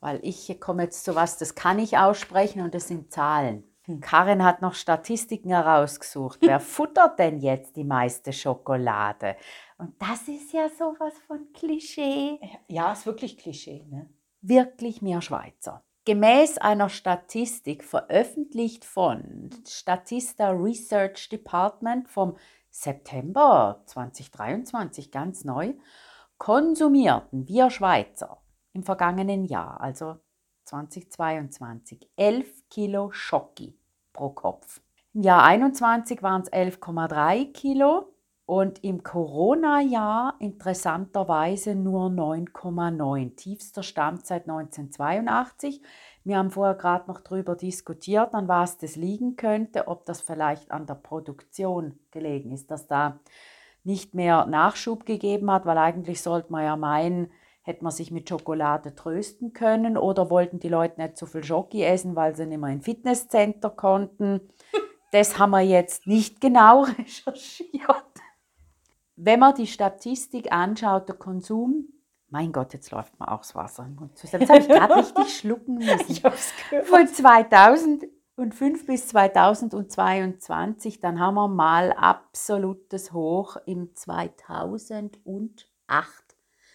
Weil 0.00 0.18
ich 0.22 0.58
komme 0.60 0.84
jetzt 0.84 1.04
zu 1.04 1.14
was, 1.14 1.36
das 1.36 1.54
kann 1.54 1.78
ich 1.78 1.98
aussprechen 1.98 2.62
und 2.62 2.74
das 2.74 2.88
sind 2.88 3.12
Zahlen. 3.12 3.64
Hm. 3.84 4.00
Karin 4.00 4.42
hat 4.42 4.62
noch 4.62 4.74
Statistiken 4.74 5.50
herausgesucht. 5.50 6.38
Wer 6.42 6.60
futtert 6.60 7.18
denn 7.18 7.38
jetzt 7.38 7.76
die 7.76 7.84
meiste 7.84 8.32
Schokolade? 8.32 9.36
Und 9.78 10.00
das 10.00 10.28
ist 10.28 10.52
ja 10.52 10.68
sowas 10.70 11.14
von 11.26 11.52
Klischee. 11.52 12.38
Ja, 12.68 12.92
ist 12.92 13.06
wirklich 13.06 13.36
Klischee. 13.36 13.84
Ne? 13.90 14.08
Wirklich 14.40 15.02
mehr 15.02 15.20
Schweizer. 15.20 15.84
Gemäß 16.06 16.56
einer 16.56 16.88
Statistik 16.88 17.84
veröffentlicht 17.84 18.86
von 18.86 19.50
Statista 19.68 20.50
Research 20.50 21.28
Department 21.28 22.08
vom 22.08 22.36
September 22.70 23.82
2023, 23.84 25.10
ganz 25.10 25.44
neu, 25.44 25.74
konsumierten 26.38 27.46
wir 27.46 27.68
Schweizer 27.68 28.40
im 28.72 28.82
vergangenen 28.82 29.44
Jahr, 29.44 29.80
also 29.80 30.16
2022, 30.64 32.08
11 32.16 32.68
Kilo 32.68 33.10
Schoki 33.12 33.76
pro 34.12 34.30
Kopf. 34.30 34.80
Im 35.14 35.22
Jahr 35.22 35.42
21 35.44 36.22
waren 36.22 36.42
es 36.42 36.52
11,3 36.52 37.52
Kilo 37.52 38.12
und 38.46 38.82
im 38.82 39.02
Corona-Jahr 39.02 40.34
interessanterweise 40.38 41.74
nur 41.74 42.06
9,9. 42.06 43.36
Tiefster 43.36 43.82
Stand 43.82 44.26
seit 44.26 44.48
1982. 44.48 45.82
Wir 46.24 46.36
haben 46.36 46.50
vorher 46.50 46.74
gerade 46.74 47.08
noch 47.08 47.20
darüber 47.20 47.56
diskutiert, 47.56 48.34
an 48.34 48.48
was 48.48 48.76
das 48.78 48.96
liegen 48.96 49.36
könnte, 49.36 49.88
ob 49.88 50.04
das 50.04 50.20
vielleicht 50.20 50.70
an 50.70 50.86
der 50.86 50.94
Produktion 50.94 51.98
gelegen 52.10 52.50
ist, 52.50 52.70
dass 52.70 52.86
da 52.86 53.20
nicht 53.84 54.14
mehr 54.14 54.46
Nachschub 54.46 55.06
gegeben 55.06 55.50
hat, 55.50 55.64
weil 55.64 55.78
eigentlich 55.78 56.20
sollte 56.20 56.52
man 56.52 56.64
ja 56.64 56.76
meinen, 56.76 57.30
hätte 57.62 57.84
man 57.84 57.92
sich 57.92 58.10
mit 58.10 58.28
Schokolade 58.28 58.94
trösten 58.94 59.52
können 59.52 59.96
oder 59.96 60.30
wollten 60.30 60.58
die 60.58 60.68
Leute 60.68 61.00
nicht 61.00 61.18
so 61.18 61.26
viel 61.26 61.44
Schoki 61.44 61.82
essen, 61.82 62.16
weil 62.16 62.34
sie 62.34 62.46
nicht 62.46 62.60
mehr 62.60 62.70
in 62.70 62.82
Fitnesscenter 62.82 63.70
konnten. 63.70 64.40
Das 65.12 65.40
haben 65.40 65.50
wir 65.50 65.60
jetzt 65.60 66.06
nicht 66.06 66.40
genau 66.40 66.82
recherchiert. 66.98 68.04
Wenn 69.16 69.40
man 69.40 69.56
die 69.56 69.66
Statistik 69.66 70.52
anschaut, 70.52 71.08
der 71.08 71.16
Konsum, 71.16 71.88
mein 72.28 72.52
Gott, 72.52 72.74
jetzt 72.74 72.92
läuft 72.92 73.18
mir 73.18 73.28
auch 73.28 73.40
das 73.40 73.56
Wasser 73.56 73.86
im 73.86 73.96
Mund 73.96 74.16
zusammen. 74.16 74.42
Jetzt 74.42 74.50
habe 74.50 74.60
ich 74.60 74.68
gerade 74.68 74.96
richtig 74.96 75.36
schlucken 75.38 75.78
müssen. 75.78 76.12
Ich 76.12 76.22
gehört. 76.22 76.86
Von 76.86 77.08
2005 77.08 78.86
bis 78.86 79.08
2022, 79.08 81.00
dann 81.00 81.18
haben 81.18 81.34
wir 81.34 81.48
mal 81.48 81.92
absolutes 81.92 83.12
Hoch 83.12 83.56
im 83.66 83.92
2008 83.96 86.29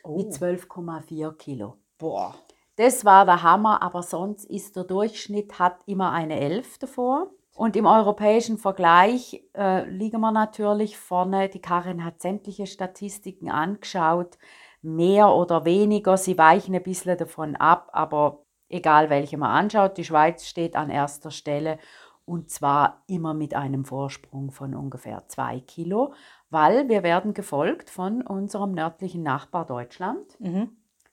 Oh. 0.06 0.18
mit 0.18 0.32
12,4 0.32 1.34
Kilo. 1.34 1.78
Boah. 1.98 2.36
Das 2.78 3.06
war 3.06 3.26
der 3.26 3.42
Hammer, 3.42 3.82
aber 3.82 4.04
sonst 4.04 4.46
ist 4.46 4.76
der 4.76 4.84
Durchschnitt 4.84 5.60
hat 5.60 5.80
immer 5.86 6.12
eine 6.12 6.40
11 6.40 6.80
davor. 6.80 7.32
Und 7.56 7.78
im 7.78 7.86
europäischen 7.86 8.58
Vergleich 8.58 9.42
äh, 9.56 9.90
liegen 9.90 10.20
wir 10.20 10.32
natürlich 10.32 10.98
vorne. 10.98 11.48
Die 11.48 11.62
Karin 11.62 12.04
hat 12.04 12.22
sämtliche 12.22 12.68
Statistiken 12.68 13.50
angeschaut, 13.50 14.38
mehr 14.82 15.34
oder 15.34 15.64
weniger. 15.64 16.18
Sie 16.18 16.38
weichen 16.38 16.76
ein 16.76 16.84
bisschen 16.84 17.18
davon 17.18 17.56
ab, 17.56 17.90
aber 17.94 18.44
egal 18.68 19.10
welche 19.10 19.38
man 19.38 19.52
anschaut, 19.52 19.98
die 19.98 20.04
Schweiz 20.04 20.46
steht 20.46 20.76
an 20.76 20.90
erster 20.90 21.32
Stelle 21.32 21.80
und 22.26 22.50
zwar 22.50 23.04
immer 23.08 23.34
mit 23.34 23.54
einem 23.54 23.86
Vorsprung 23.86 24.52
von 24.52 24.74
ungefähr 24.76 25.28
zwei 25.28 25.60
Kilo, 25.60 26.14
weil 26.56 26.88
wir 26.88 27.04
werden 27.04 27.34
gefolgt 27.34 27.90
von 27.90 28.22
unserem 28.22 28.72
nördlichen 28.72 29.24
Nachbar 29.24 29.66
Deutschland. 29.66 30.40
Mhm. 30.40 30.70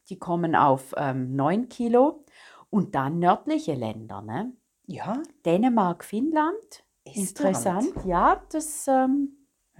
Die 0.09 0.16
kommen 0.16 0.55
auf 0.55 0.94
ähm, 0.96 1.35
9 1.35 1.68
Kilo 1.68 2.24
und 2.70 2.94
dann 2.94 3.18
nördliche 3.18 3.74
Länder, 3.74 4.22
ne? 4.22 4.52
Ja, 4.87 5.20
Dänemark, 5.44 6.05
Finnland. 6.05 6.85
Estland. 7.05 7.28
Interessant, 7.28 8.05
ja, 8.07 8.40
das. 8.52 8.87
Ähm, 8.87 9.31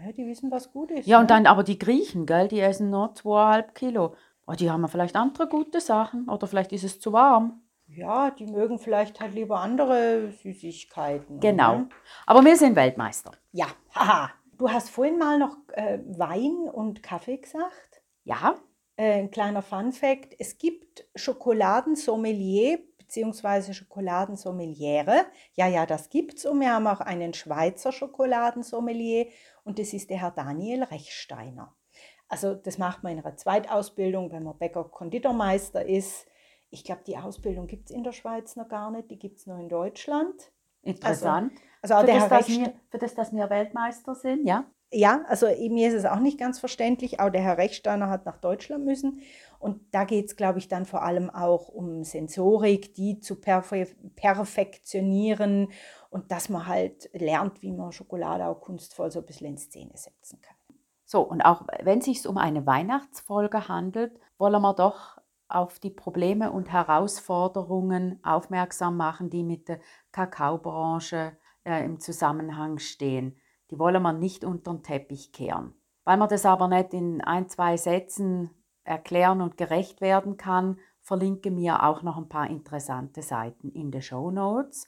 Ja, 0.05 0.11
die 0.11 0.27
wissen, 0.27 0.51
was 0.51 0.72
gut 0.72 0.90
ist. 0.90 1.07
ja, 1.07 1.18
und 1.18 1.25
ne? 1.25 1.29
dann 1.29 1.46
aber 1.46 1.62
die 1.62 1.79
Griechen, 1.79 2.27
gell, 2.27 2.48
die 2.48 2.59
essen 2.59 2.90
nur 2.90 3.12
2,5 3.12 3.72
Kilo. 3.72 4.16
Oh, 4.48 4.55
die 4.55 4.68
haben 4.68 4.83
ja 4.83 4.88
vielleicht 4.88 5.14
andere 5.14 5.46
gute 5.46 5.81
Sachen 5.81 6.29
oder 6.29 6.48
vielleicht 6.48 6.72
ist 6.72 6.83
es 6.83 6.98
zu 6.98 7.12
warm. 7.12 7.62
Ja, 7.87 8.33
die 8.33 8.46
mögen 8.46 8.81
vielleicht 8.81 9.20
halt 9.20 9.35
lieber 9.35 9.61
andere 9.61 10.33
Süßigkeiten. 10.42 11.38
Genau. 11.38 11.77
Ne? 11.77 11.88
Aber 12.27 12.44
wir 12.44 12.57
sind 12.57 12.75
Weltmeister. 12.75 13.31
Ja, 13.53 13.66
haha. 13.94 14.31
Du 14.59 14.71
hast 14.71 14.91
vorhin 14.91 15.19
mal 15.19 15.38
noch 15.38 15.57
äh, 15.73 15.99
Wein 16.07 16.69
und 16.73 17.03
Kaffee 17.03 17.38
gesagt. 17.38 18.03
Ja, 18.25 18.61
Äh, 18.97 19.21
ein 19.21 19.31
kleiner 19.31 19.62
Fun-Fact: 19.62 20.35
Es 20.38 20.59
gibt 20.59 21.07
Schokoladensommelier 21.15 22.79
bzw. 22.99 23.73
Schokoladensommeliere. 23.73 25.27
Ja, 25.55 25.67
ja, 25.67 25.87
das 25.87 26.11
gibt's. 26.11 26.45
Und 26.45 26.61
wir 26.61 26.73
haben 26.75 26.87
auch 26.87 27.01
einen 27.01 27.33
Schweizer 27.35 27.91
Schokoladensommelier 27.93 29.27
und 29.65 29.79
das 29.79 29.93
ist 29.95 30.11
der 30.11 30.19
Herr 30.21 30.31
Daniel 30.31 30.83
Rechsteiner. 30.85 31.75
Also 32.29 32.55
das 32.55 32.79
macht 32.79 33.03
man 33.03 33.12
in 33.12 33.25
einer 33.25 33.37
Zweitausbildung, 33.37 34.31
wenn 34.33 34.43
man 34.45 34.59
Bäcker-Konditormeister 34.59 35.85
ist. 35.87 36.27
Ich 36.71 36.85
glaube, 36.85 37.03
die 37.07 37.19
Ausbildung 37.19 37.67
gibt 37.67 37.91
es 37.91 37.97
in 37.97 38.05
der 38.05 38.12
Schweiz 38.12 38.57
noch 38.57 38.69
gar 38.69 38.91
nicht, 38.91 39.11
die 39.11 39.19
gibt 39.19 39.38
es 39.38 39.47
nur 39.47 39.59
in 39.59 39.69
Deutschland. 39.69 40.53
Interessant. 40.83 41.53
Also 41.81 41.95
auch 41.95 42.01
für, 42.01 42.07
das, 42.07 42.29
dass 42.29 42.49
wir, 42.49 42.73
für 42.90 42.99
das, 42.99 43.14
dass 43.14 43.33
wir 43.33 43.51
Weltmeister 43.51 44.14
sind, 44.14 44.47
ja. 44.47 44.64
Ja, 44.95 45.25
also 45.27 45.47
mir 45.47 45.88
ist 45.88 45.95
es 45.95 46.05
auch 46.05 46.18
nicht 46.18 46.38
ganz 46.38 46.59
verständlich. 46.59 47.18
Auch 47.18 47.31
der 47.31 47.40
Herr 47.40 47.57
Rechsteiner 47.57 48.11
hat 48.11 48.27
nach 48.27 48.37
Deutschland 48.37 48.85
müssen. 48.85 49.23
Und 49.59 49.81
da 49.95 50.05
geht 50.05 50.27
es, 50.27 50.37
glaube 50.37 50.59
ich, 50.59 50.68
dann 50.68 50.85
vor 50.85 51.03
allem 51.03 51.31
auch 51.31 51.68
um 51.68 52.05
Sensorik, 52.05 52.92
die 52.95 53.18
zu 53.18 53.40
perfe 53.40 53.87
perfektionieren 54.16 55.73
und 56.11 56.31
dass 56.31 56.51
man 56.51 56.66
halt 56.66 57.09
lernt, 57.14 57.62
wie 57.62 57.73
man 57.73 57.92
Schokolade 57.92 58.47
auch 58.47 58.61
kunstvoll 58.61 59.11
so 59.11 59.21
ein 59.21 59.25
bisschen 59.25 59.47
in 59.47 59.57
Szene 59.57 59.92
setzen 59.95 60.42
kann. 60.42 60.57
So, 61.07 61.23
und 61.23 61.40
auch 61.40 61.62
wenn 61.83 62.01
es 62.01 62.05
sich 62.05 62.27
um 62.27 62.37
eine 62.37 62.66
Weihnachtsfolge 62.66 63.68
handelt, 63.68 64.12
wollen 64.37 64.61
wir 64.61 64.75
doch 64.75 65.22
auf 65.55 65.79
die 65.79 65.91
Probleme 65.91 66.51
und 66.51 66.73
Herausforderungen 66.73 68.19
aufmerksam 68.25 68.97
machen, 68.97 69.31
die 69.31 69.45
mit 69.45 69.69
der 69.69 69.81
Kakaobranche 70.12 71.37
äh, 71.65 71.85
im 71.85 72.01
Zusammenhang 72.01 72.79
stehen. 72.79 73.37
Die 73.71 73.79
wollen 73.79 74.03
wir 74.03 74.12
nicht 74.12 74.45
unter 74.45 74.73
den 74.73 74.83
Teppich 74.83 75.33
kehren. 75.33 75.75
Weil 76.05 76.17
man 76.17 76.29
das 76.29 76.47
aber 76.47 76.69
nicht 76.69 76.93
in 76.95 77.21
ein, 77.21 77.49
zwei 77.49 77.77
Sätzen 77.77 78.51
erklären 78.85 79.41
und 79.41 79.57
gerecht 79.57 80.01
werden 80.01 80.37
kann, 80.37 80.79
verlinke 81.01 81.51
mir 81.51 81.83
auch 81.85 82.03
noch 82.03 82.17
ein 82.17 82.29
paar 82.29 82.49
interessante 82.49 83.23
Seiten 83.23 83.69
in 83.71 83.91
den 83.91 84.03
Show 84.03 84.31
Notes, 84.31 84.87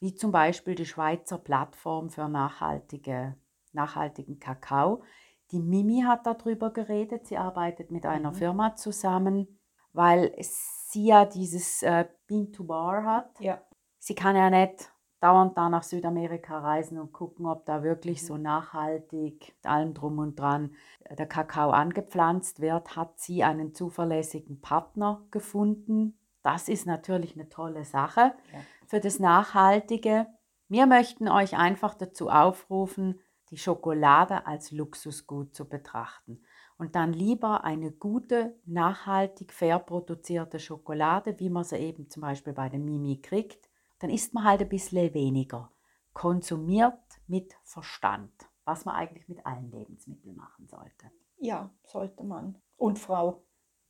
wie 0.00 0.14
zum 0.14 0.32
Beispiel 0.32 0.74
die 0.74 0.86
Schweizer 0.86 1.38
Plattform 1.38 2.10
für 2.10 2.28
nachhaltige, 2.28 3.36
nachhaltigen 3.72 4.38
Kakao. 4.38 5.02
Die 5.50 5.60
Mimi 5.60 6.02
hat 6.02 6.26
darüber 6.26 6.72
geredet. 6.72 7.26
Sie 7.26 7.36
arbeitet 7.36 7.90
mit 7.90 8.04
einer 8.04 8.32
Mhm. 8.32 8.36
Firma 8.36 8.74
zusammen, 8.74 9.60
weil 9.96 10.32
sie 10.38 11.06
ja 11.06 11.24
dieses 11.24 11.82
äh, 11.82 12.06
Bean 12.26 12.52
to 12.52 12.64
Bar 12.64 13.04
hat. 13.04 13.40
Ja. 13.40 13.60
Sie 13.98 14.14
kann 14.14 14.36
ja 14.36 14.50
nicht 14.50 14.92
dauernd 15.20 15.56
da 15.56 15.68
nach 15.70 15.82
Südamerika 15.82 16.58
reisen 16.58 16.98
und 17.00 17.12
gucken, 17.12 17.46
ob 17.46 17.64
da 17.64 17.82
wirklich 17.82 18.24
so 18.24 18.36
nachhaltig, 18.36 19.54
mit 19.56 19.66
allem 19.66 19.94
drum 19.94 20.18
und 20.18 20.38
dran, 20.38 20.74
äh, 21.04 21.16
der 21.16 21.26
Kakao 21.26 21.70
angepflanzt 21.70 22.60
wird, 22.60 22.94
hat 22.94 23.18
sie 23.18 23.42
einen 23.42 23.74
zuverlässigen 23.74 24.60
Partner 24.60 25.22
gefunden. 25.30 26.18
Das 26.42 26.68
ist 26.68 26.86
natürlich 26.86 27.34
eine 27.34 27.48
tolle 27.48 27.84
Sache 27.84 28.34
Ja. 28.52 28.58
für 28.86 29.00
das 29.00 29.18
Nachhaltige. 29.18 30.26
Wir 30.68 30.86
möchten 30.86 31.28
euch 31.28 31.56
einfach 31.56 31.94
dazu 31.94 32.28
aufrufen, 32.28 33.20
die 33.50 33.56
Schokolade 33.56 34.46
als 34.46 34.72
Luxusgut 34.72 35.54
zu 35.54 35.68
betrachten 35.68 36.42
und 36.78 36.94
dann 36.94 37.12
lieber 37.12 37.64
eine 37.64 37.90
gute, 37.90 38.58
nachhaltig 38.66 39.52
fair 39.52 39.78
produzierte 39.78 40.58
Schokolade, 40.58 41.38
wie 41.40 41.50
man 41.50 41.64
sie 41.64 41.76
eben 41.76 42.08
zum 42.10 42.22
Beispiel 42.22 42.52
bei 42.52 42.68
der 42.68 42.78
Mimi 42.78 43.20
kriegt, 43.20 43.70
dann 43.98 44.10
isst 44.10 44.34
man 44.34 44.44
halt 44.44 44.60
ein 44.60 44.68
bisschen 44.68 45.14
weniger. 45.14 45.72
Konsumiert 46.12 47.20
mit 47.26 47.54
Verstand, 47.64 48.32
was 48.64 48.84
man 48.84 48.94
eigentlich 48.94 49.28
mit 49.28 49.44
allen 49.46 49.70
Lebensmitteln 49.70 50.36
machen 50.36 50.66
sollte. 50.66 51.10
Ja, 51.38 51.70
sollte 51.84 52.24
man. 52.24 52.60
Und 52.76 52.98
Frau. 52.98 53.42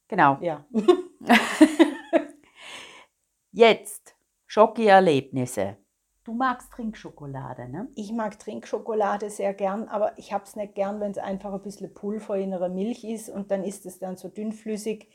Genau. 0.09 0.39
Ja. 0.41 0.65
Jetzt 3.53 4.17
Schoki-Erlebnisse. 4.47 5.79
Du 6.27 6.35
magst 6.35 6.73
Trinkschokolade, 6.73 7.69
ne? 7.69 7.89
Ich 7.95 8.13
mag 8.13 8.37
Trinkschokolade 8.37 9.31
sehr 9.31 9.55
gern, 9.55 9.87
aber 9.87 10.19
ich 10.19 10.33
habe 10.33 10.43
es 10.43 10.57
nicht 10.57 10.75
gern, 10.75 10.99
wenn 10.99 11.13
es 11.13 11.19
einfach 11.19 11.53
ein 11.55 11.63
bisschen 11.63 11.95
Pulver 11.95 12.37
in 12.37 12.53
einer 12.53 12.69
Milch 12.69 13.05
ist 13.05 13.29
und 13.29 13.53
dann 13.53 13.63
ist 13.63 13.87
es 13.87 14.01
dann 14.01 14.17
so 14.17 14.29
dünnflüssig. 14.29 15.09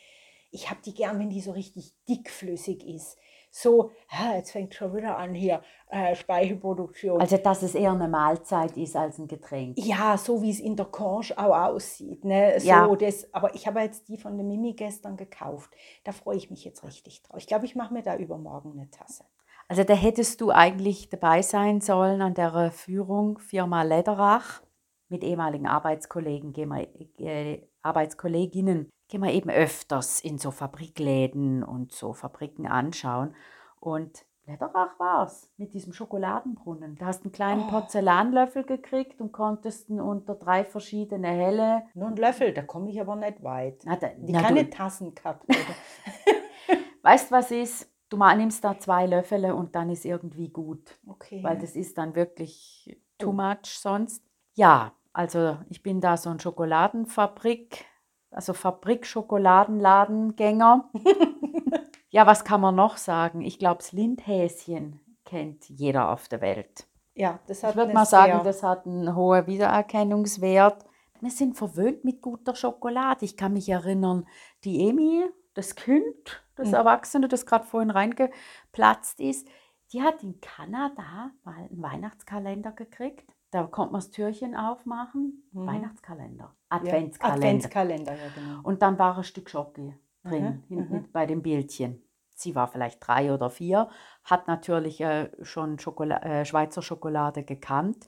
Ich 0.52 0.70
habe 0.70 0.80
die 0.86 0.94
gern, 0.94 1.20
wenn 1.20 1.30
die 1.30 1.42
so 1.42 1.52
richtig 1.52 1.94
dickflüssig 2.08 2.88
ist. 2.88 3.18
So, 3.54 3.92
jetzt 4.34 4.52
fängt 4.52 4.74
schon 4.74 4.96
wieder 4.96 5.18
an 5.18 5.34
hier, 5.34 5.62
äh, 5.90 6.16
Speichelproduktion. 6.16 7.20
Also, 7.20 7.36
dass 7.36 7.62
es 7.62 7.76
eher 7.76 7.92
eine 7.92 8.08
Mahlzeit 8.08 8.78
ist 8.78 8.96
als 8.96 9.20
ein 9.20 9.28
Getränk. 9.28 9.78
ja, 9.78 10.18
so 10.18 10.42
wie 10.42 10.52
es 10.52 10.62
in 10.62 10.78
der 10.78 10.86
Conch 10.86 11.38
auch 11.38 11.54
aussieht. 11.54 12.24
Ne? 12.24 12.58
So, 12.62 12.68
Ja. 12.68 12.96
das, 12.96 13.34
aber 13.34 13.54
ich 13.54 13.68
habe 13.68 13.82
jetzt 13.82 14.08
die 14.08 14.16
von 14.16 14.38
der 14.38 14.46
Mimi 14.46 14.72
gestern 14.72 15.18
gekauft. 15.18 15.76
Da 16.06 16.14
freue 16.14 16.38
ich 16.38 16.50
mich 16.50 16.64
jetzt 16.64 16.86
richtig 16.86 17.24
drauf. 17.24 17.40
Ich 17.40 17.48
glaube, 17.48 17.66
ich 17.66 17.76
mache 17.76 17.94
mir 17.94 18.02
da 18.04 18.16
übermorgen 18.16 18.72
eine 18.72 18.90
Tasse. 18.90 19.26
Also 19.72 19.86
da 19.86 19.94
hättest 19.94 20.42
du 20.42 20.52
eigentlich 20.52 21.08
dabei 21.08 21.42
sein 21.42 21.80
sollen 21.80 22.22
an 22.22 22.34
der 22.34 22.72
Führung 22.72 23.40
Firma 23.40 23.84
Lederach 23.84 24.62
mit 25.08 25.24
ehemaligen 25.24 25.66
Arbeitskollegen, 25.66 26.52
gehen 26.52 26.68
wir, 26.68 26.90
äh, 27.20 27.62
Arbeitskolleginnen, 27.82 28.90
gehen 29.08 29.24
wir 29.24 29.32
eben 29.32 29.50
öfters 29.50 30.20
in 30.20 30.40
so 30.40 30.52
Fabrikläden 30.52 31.64
und 31.64 31.94
so 31.94 32.12
Fabriken 32.12 32.68
anschauen. 32.68 33.34
Und 33.80 34.26
Lederach 34.46 35.00
war 35.00 35.24
es 35.24 35.50
mit 35.56 35.74
diesem 35.74 35.94
Schokoladenbrunnen. 35.94 36.98
Da 36.98 37.06
hast 37.06 37.22
du 37.22 37.28
einen 37.28 37.32
kleinen 37.32 37.64
Oh. 37.68 37.70
Porzellanlöffel 37.70 38.66
gekriegt 38.66 39.22
und 39.22 39.32
konntest 39.32 39.88
ihn 39.88 40.02
unter 40.02 40.36
drei 40.36 40.66
verschiedene 40.66 41.30
helle. 41.30 41.84
Nur 41.94 42.10
ein 42.10 42.18
Löffel, 42.18 42.54
da 42.54 42.62
komme 42.62 42.90
ich 42.90 43.00
aber 43.00 43.16
nicht 43.16 43.42
weit. 43.42 43.84
Na, 43.86 43.96
da, 43.96 44.10
Die 44.18 44.34
na, 44.34 44.42
keine 44.42 44.66
du, 44.66 44.70
Tassen 44.70 45.16
gehabt. 45.16 45.46
Oder? 45.46 45.56
weißt 47.04 47.32
was 47.32 47.52
ist? 47.52 47.91
Du 48.12 48.18
ma- 48.18 48.36
nimmst 48.36 48.64
da 48.64 48.78
zwei 48.78 49.08
Löffel 49.08 49.52
und 49.52 49.74
dann 49.76 49.90
ist 49.90 50.06
irgendwie 50.06 50.50
gut. 50.50 51.00
Okay. 51.08 51.44
weil 51.44 51.58
das 51.58 51.76
ist 51.76 51.98
dann 51.98 52.14
wirklich 52.14 52.96
too 53.18 53.30
Oh. 53.30 53.34
much 53.34 53.66
sonst. 53.80 54.24
Ja, 54.54 54.92
also 55.14 55.58
ich 55.70 55.82
bin 55.82 56.02
da 56.02 56.18
so 56.18 56.30
ein 56.30 56.40
Schokoladenfabrik, 56.40 57.86
also 58.32 58.54
Fabrik-Schokoladenladengänger. 58.54 60.90
ja, 62.10 62.28
was 62.28 62.44
kann 62.44 62.62
man 62.62 62.76
noch 62.76 62.98
sagen? 62.98 63.42
Ich 63.42 63.60
glaube, 63.60 63.78
das 63.78 63.92
Lindhäschen 63.92 65.00
kennt 65.26 65.70
jeder 65.70 66.10
auf 66.12 66.28
der 66.28 66.42
Welt. 66.42 66.88
ja, 67.16 67.40
das 67.48 67.64
hat 67.64 67.72
Ich 67.72 67.78
würde 67.78 67.94
mal 67.94 68.06
sagen, 68.06 68.34
sehr- 68.34 68.44
das 68.44 68.64
hat 68.64 68.86
einen 68.86 69.16
hohen 69.16 69.48
Wiedererkennungswert. 69.48 70.86
Wir 71.22 71.32
sind 71.32 71.56
verwöhnt 71.56 72.04
mit 72.04 72.22
guter 72.22 72.56
Schokolade. 72.56 73.26
Ich 73.26 73.38
kann 73.38 73.54
mich 73.54 73.70
erinnern, 73.70 74.26
die 74.64 74.88
Emi, 74.90 75.24
das 75.54 75.76
Kind, 75.76 76.44
das 76.62 76.70
Mhm. 76.70 76.76
Erwachsene, 76.76 77.28
das 77.28 77.46
gerade 77.46 77.66
vorhin 77.66 77.90
reingeplatzt 77.92 79.20
ist, 79.20 79.48
die 79.94 80.02
hat 80.02 80.24
in 80.24 80.40
Kanada 80.42 81.32
mal 81.44 81.56
einen 81.56 81.82
Weihnachtskalender 81.82 82.72
gekriegt. 82.72 83.30
Da 83.52 83.64
konnte 83.64 83.92
man 83.92 84.00
das 84.02 84.12
Türchen 84.12 84.56
aufmachen. 84.56 85.44
Mhm. 85.52 85.68
Weihnachtskalender, 85.68 86.44
ja, 86.46 86.78
Adventskalender. 86.78 87.36
Adventskalender, 87.38 88.14
ja 88.16 88.30
genau. 88.34 88.62
Und 88.64 88.82
dann 88.82 88.98
war 88.98 89.18
ein 89.18 89.24
Stück 89.26 89.50
Schoki 89.50 89.94
drin, 90.24 90.64
Mhm, 90.70 90.76
hinten 90.78 90.96
mhm. 90.96 91.12
bei 91.12 91.26
dem 91.26 91.42
Bildchen. 91.42 92.02
Sie 92.34 92.56
war 92.56 92.68
vielleicht 92.70 93.06
drei 93.06 93.34
oder 93.34 93.50
vier, 93.50 93.90
hat 94.24 94.48
natürlich 94.48 95.02
äh, 95.02 95.30
schon 95.44 95.78
Schokola 95.78 96.18
äh, 96.24 96.46
Schweizer 96.46 96.82
Schokolade 96.82 97.44
gekannt. 97.44 98.08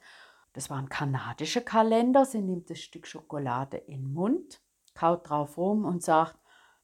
Das 0.54 0.70
war 0.70 0.78
ein 0.78 0.90
kanadischer 0.90 1.62
Kalender. 1.62 2.26
Sie 2.26 2.42
nimmt 2.42 2.70
das 2.70 2.80
Stück 2.80 3.06
Schokolade 3.08 3.78
in 3.78 4.04
den 4.04 4.14
Mund, 4.14 4.62
kaut 4.96 5.28
drauf 5.30 5.58
rum 5.58 5.84
und 5.84 6.02
sagt, 6.04 6.38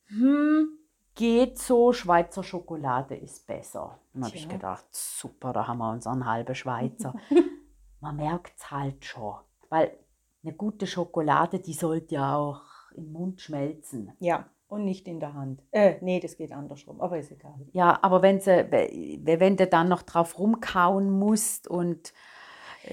hm, 0.08 0.79
geht 1.20 1.60
so, 1.60 1.92
Schweizer 1.92 2.44
Schokolade 2.44 3.14
ist 3.16 3.46
besser. 3.46 4.00
Dann 4.14 4.24
habe 4.24 4.36
ich 4.36 4.48
gedacht, 4.48 4.86
super, 4.92 5.52
da 5.52 5.68
haben 5.68 5.80
wir 5.80 5.92
unseren 5.92 6.26
halben 6.26 6.56
Schweizer. 6.56 7.14
Man 8.00 8.16
merkt 8.16 8.54
es 8.58 8.72
halt 8.72 9.04
schon, 9.04 9.36
weil 9.68 9.92
eine 10.44 10.54
gute 10.54 10.88
Schokolade, 10.88 11.60
die 11.60 11.74
sollte 11.74 12.16
ja 12.16 12.38
auch 12.38 12.62
im 12.96 13.12
Mund 13.12 13.42
schmelzen. 13.42 14.14
Ja, 14.20 14.46
und 14.70 14.86
nicht 14.86 15.10
in 15.10 15.20
der 15.20 15.34
Hand. 15.34 15.62
Äh, 15.72 15.96
nee, 16.02 16.22
das 16.22 16.38
geht 16.38 16.54
andersrum, 16.54 17.02
aber 17.02 17.18
ist 17.20 17.32
egal. 17.32 17.60
Ja, 17.74 18.00
aber 18.02 18.22
wenn, 18.22 18.40
sie, 18.40 18.66
we- 18.72 19.40
wenn 19.40 19.58
du 19.58 19.68
dann 19.68 19.90
noch 19.90 20.04
drauf 20.04 20.40
rumkauen 20.40 21.10
musst 21.10 21.68
und 21.68 22.14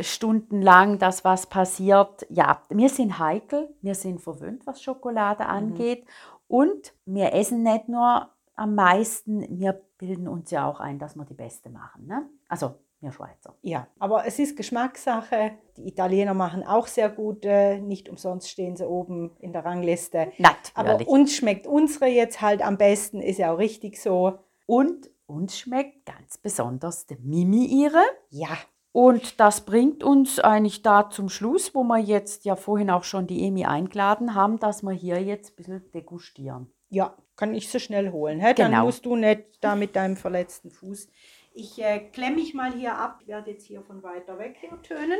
stundenlang 0.01 0.99
das, 0.99 1.25
was 1.25 1.47
passiert, 1.47 2.27
ja, 2.29 2.61
wir 2.71 2.89
sind 2.89 3.19
heikel, 3.21 3.73
wir 3.83 3.95
sind 3.95 4.21
verwöhnt, 4.21 4.67
was 4.67 4.83
Schokolade 4.83 5.47
angeht 5.47 6.05
und 6.49 6.95
wir 7.05 7.33
essen 7.33 7.63
nicht 7.63 7.89
nur 7.89 8.31
am 8.55 8.75
meisten, 8.75 9.61
wir 9.61 9.81
bilden 9.99 10.29
uns 10.29 10.51
ja 10.51 10.69
auch 10.69 10.81
ein, 10.81 10.99
dass 10.99 11.17
wir 11.17 11.25
die 11.25 11.35
Beste 11.35 11.71
machen. 11.71 12.07
Ne? 12.07 12.29
Also, 12.49 12.75
wir 13.01 13.13
Schweizer. 13.13 13.55
Ja, 13.61 13.89
aber 13.99 14.27
es 14.27 14.39
ist 14.39 14.57
Geschmackssache. 14.57 15.53
Die 15.77 15.89
Italiener 15.89 16.33
machen 16.33 16.65
auch 16.65 16.87
sehr 16.87 17.11
gute, 17.11 17.79
nicht 17.83 18.09
umsonst 18.09 18.49
stehen 18.49 18.77
sie 18.77 18.89
oben 18.89 19.37
in 19.39 19.53
der 19.53 19.65
Rangliste. 19.65 20.33
Aber 20.75 20.91
Natürlich. 20.91 21.09
uns 21.09 21.35
schmeckt 21.35 21.67
unsere 21.67 22.07
jetzt 22.07 22.41
halt 22.41 22.63
am 22.63 22.79
besten, 22.79 23.21
ist 23.21 23.39
ja 23.39 23.53
auch 23.53 23.59
richtig 23.59 24.01
so. 24.01 24.39
Und 24.65 25.11
uns 25.27 25.59
schmeckt 25.59 26.07
ganz 26.07 26.39
besonders 26.39 27.07
der 27.07 27.19
Mimi 27.19 27.67
ihre. 27.67 28.03
Ja, 28.31 28.57
Und 28.97 29.41
das 29.41 29.61
bringt 29.67 30.03
uns 30.03 30.39
eigentlich 30.41 30.81
da 30.81 31.11
zum 31.11 31.29
Schluss, 31.29 31.75
wo 31.75 31.85
wir 31.85 31.99
jetzt 31.99 32.47
ja 32.47 32.57
vorhin 32.57 32.89
auch 32.89 33.05
schon 33.05 33.27
die 33.27 33.45
Emi 33.47 33.67
eingeladen 33.67 34.35
haben, 34.35 34.59
dass 34.59 34.83
wir 34.83 34.93
hier 34.93 35.23
jetzt 35.23 35.51
ein 35.53 35.57
bisschen 35.57 35.91
degustieren. 35.93 36.73
ja, 36.89 37.15
kann 37.37 37.55
ich 37.55 37.69
so 37.69 37.79
schnell 37.79 38.11
holen. 38.11 38.41
Hä? 38.41 38.55
Dann 38.55 38.71
Genau. 38.71 38.87
musst 38.87 39.05
du 39.05 39.15
nicht 39.17 39.43
da 39.61 39.75
mit 39.75 39.95
deinem 39.97 40.17
verletzten 40.17 40.71
Fuß. 40.71 41.09
Ich 41.53 41.79
äh, 41.79 42.09
klemme 42.11 42.37
mich 42.37 42.55
mal 42.55 42.73
hier 42.73 42.97
ab. 42.97 43.19
Ich 43.21 43.29
werde 43.29 43.51
jetzt 43.51 43.67
hier 43.67 43.83
von 43.83 44.03
weiter 44.03 44.39
weg 44.39 44.57
her 44.63 44.81
tönen. 44.83 45.19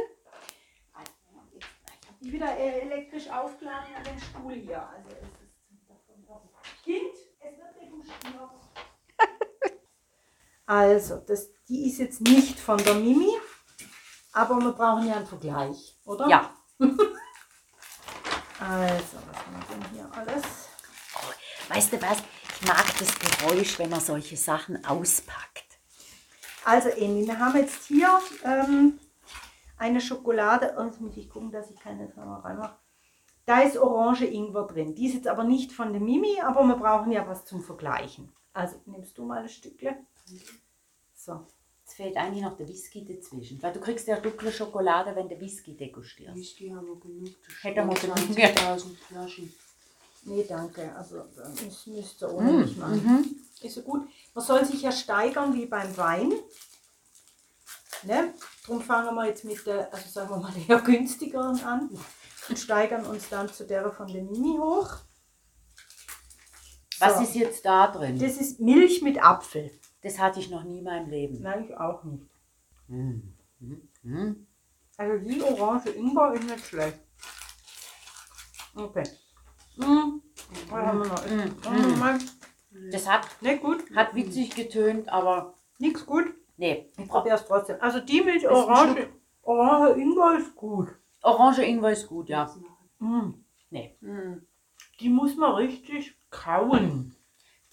Ich 2.01 2.09
habe 2.09 2.19
die 2.23 2.33
wieder 2.33 2.57
äh, 2.57 2.81
elektrisch 2.81 3.29
aufgeladen 3.31 3.95
an 3.95 4.05
den 4.05 4.19
Stuhl 4.19 4.55
hier. 4.55 4.89
Also 4.89 5.11
es 5.11 5.29
ist 5.29 6.83
Kind, 6.83 7.15
es 7.41 7.59
wird 7.59 7.77
degustiert. 7.83 8.51
Also, 10.69 11.19
das, 11.19 11.51
die 11.69 11.87
ist 11.89 11.99
jetzt 11.99 12.23
nicht 12.23 12.59
von 12.59 12.79
der 12.79 12.95
Mimi, 12.95 13.31
aber 14.37 14.61
wir 14.61 14.73
brauchen 14.73 15.07
ja 15.09 15.17
einen 15.17 15.27
Vergleich, 15.27 15.99
oder? 16.05 16.29
Ja, 16.29 16.51
Also, 18.59 19.19
was 19.29 19.39
haben 19.39 19.55
wir 19.69 19.77
denn 19.77 19.91
hier 19.93 20.09
alles? 20.13 20.45
weißt 21.69 21.93
du 21.93 22.03
was? 22.03 22.19
Ich 22.61 22.67
mag 22.67 22.85
das 22.99 23.19
Geräusch, 23.19 23.79
wenn 23.79 23.91
man 23.91 24.01
solche 24.01 24.37
Sachen 24.37 24.85
auspackt. 24.85 25.79
Also, 26.65 26.89
Emi, 26.89 27.27
wir 27.27 27.39
haben 27.39 27.57
jetzt 27.57 27.85
hier 27.87 28.09
ähm, 28.45 28.99
eine 29.77 30.01
Schokolade. 30.01 30.75
Oh, 30.79 30.85
jetzt 30.85 31.01
muss 31.01 31.17
ich 31.17 31.29
gucken, 31.29 31.51
dass 31.51 31.71
ich 31.71 31.79
keine 31.79 32.09
Firma 32.09 32.39
reinmache. 32.39 32.77
Da 33.45 33.61
ist 33.61 33.77
Orange 33.77 34.25
Ingwer 34.25 34.67
drin. 34.67 34.95
Die 34.95 35.07
ist 35.07 35.15
jetzt 35.15 35.29
aber 35.29 35.45
nicht 35.45 35.71
von 35.73 35.93
der 35.93 36.01
Mimi, 36.01 36.41
aber 36.41 36.65
wir 36.65 36.77
brauchen 36.77 37.13
ja 37.13 37.29
was 37.29 37.45
zum 37.45 37.63
Vergleichen. 37.63 38.33
Also, 38.53 38.77
nimmst 38.87 39.19
du 39.19 39.25
mal 39.25 39.43
ein 39.43 39.49
Stückle. 39.49 39.97
So. 41.15 41.47
Jetzt 41.87 41.95
fehlt 41.99 42.17
eigentlich 42.17 42.43
noch 42.43 42.57
der 42.57 42.67
Whisky 42.69 43.05
dazwischen. 43.05 43.63
Weil 43.63 43.73
du 43.73 43.79
kriegst 43.79 44.09
ja 44.09 44.19
dunkle 44.19 44.51
Schokolade, 44.51 45.15
wenn 45.15 45.29
du 45.29 45.41
Whisky 45.41 45.77
degustierst. 45.77 46.35
Whisky 46.35 46.69
haben 46.71 46.85
wir 46.89 46.97
genug. 46.99 47.33
Hätte 47.63 47.85
man 47.85 47.95
genug. 47.95 48.17
20.000 48.19 48.97
Flaschen. 49.07 49.55
Nee, 50.25 50.45
danke. 50.49 50.93
Also, 50.97 51.23
das 51.37 51.87
müsst 51.87 52.21
ihr 52.23 52.29
Mm, 52.29 52.35
ohne 52.35 52.53
mich 52.55 52.77
machen. 52.77 53.05
mhm. 53.05 53.37
Ist 53.63 53.77
so 53.77 53.83
gut. 53.83 54.09
Man 54.35 54.45
soll 54.45 54.65
sich 54.65 54.83
ja 54.83 54.91
steigern 54.91 55.55
wie 55.55 55.67
beim 55.67 55.97
Wein. 55.97 56.33
Ne? 58.03 58.35
Darum 58.67 58.83
fangen 58.83 59.15
wir 59.15 59.27
jetzt 59.27 59.45
mit 59.45 59.65
der, 59.65 59.93
also 59.95 60.09
sagen 60.09 60.31
wir 60.31 60.39
mal, 60.39 60.53
der 60.69 60.81
günstigeren 60.81 61.61
an 61.61 61.89
und 62.49 62.59
steigern 62.59 63.07
uns 63.07 63.29
dann 63.29 63.49
zu 63.53 63.65
der 63.65 63.93
von 63.93 64.09
der 64.09 64.25
Mini 64.25 64.57
hoch. 64.59 64.91
Was 66.99 67.19
So. 67.19 67.23
ist 67.23 67.35
jetzt 67.37 67.65
da 67.65 67.87
drin? 67.87 68.19
Das 68.19 68.37
ist 68.39 68.59
Milch 68.59 69.03
mit 69.03 69.23
Apfel. 69.23 69.71
Hatte 70.19 70.41
ich 70.41 70.51
noch 70.51 70.65
nie 70.65 70.79
in 70.79 70.85
meinem 70.85 71.11
Leben. 71.11 71.41
Nein, 71.43 71.65
ich 71.65 71.77
auch 71.77 72.03
nicht. 72.05 72.25
Mm. 72.89 73.21
Mm. 74.03 74.47
Also 74.97 75.25
die 75.29 75.43
Orange 75.43 75.91
Ingwer 75.91 76.33
ist 76.35 76.45
nicht 76.45 76.67
schlecht. 76.67 76.99
Okay. 78.75 79.03
Mm. 79.77 80.21
Was 80.69 80.87
haben 80.87 80.99
wir 81.01 81.07
noch? 81.09 81.27
Mm, 81.27 81.99
mal. 81.99 82.19
Das 82.93 83.09
hat, 83.09 83.27
Nicht 83.41 83.63
gut. 83.63 83.85
hat 83.95 84.15
witzig 84.15 84.55
getönt, 84.55 85.09
aber 85.09 85.55
Nichts 85.79 86.05
gut. 86.07 86.27
nee. 86.57 86.91
Ich 86.99 87.09
probiere 87.09 87.37
es 87.37 87.45
trotzdem. 87.47 87.77
Also 87.81 88.01
die 88.01 88.21
mit 88.21 88.37
ist 88.37 88.47
ein 88.47 88.53
Orange, 88.53 89.09
Orange 89.43 89.99
Ingwer 90.01 90.39
ist 90.39 90.55
gut. 90.55 90.89
Orange 91.23 91.63
Ingwer 91.63 91.93
ist 91.93 92.07
gut, 92.07 92.29
ja. 92.29 92.55
Mm. 92.99 93.33
Nee. 93.71 93.97
Mhm. 94.01 94.47
Die 95.01 95.09
muss 95.09 95.37
man 95.37 95.55
richtig 95.55 96.17
kauen. 96.31 97.15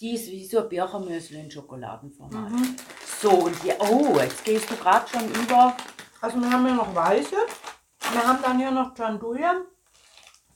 Die 0.03 0.15
ist 0.15 0.29
wie 0.29 0.45
so 0.45 0.59
ein 0.59 0.67
Birchermüsli 0.67 1.39
in 1.39 1.49
Schokoladenformat. 1.49 2.51
Mhm. 2.51 2.75
So, 3.21 3.29
und 3.29 3.55
die, 3.63 3.71
oh, 3.79 4.17
jetzt 4.19 4.43
gehst 4.43 4.69
du 4.69 4.75
gerade 4.75 5.07
schon 5.07 5.29
über. 5.29 5.77
Also 6.19 6.41
wir 6.41 6.51
haben 6.51 6.67
ja 6.67 6.73
noch 6.75 6.93
weiße. 6.93 7.37
Wir 8.11 8.27
haben 8.27 8.39
dann 8.43 8.57
hier 8.59 8.71
noch 8.71 8.93
Chanduya, 8.95 9.61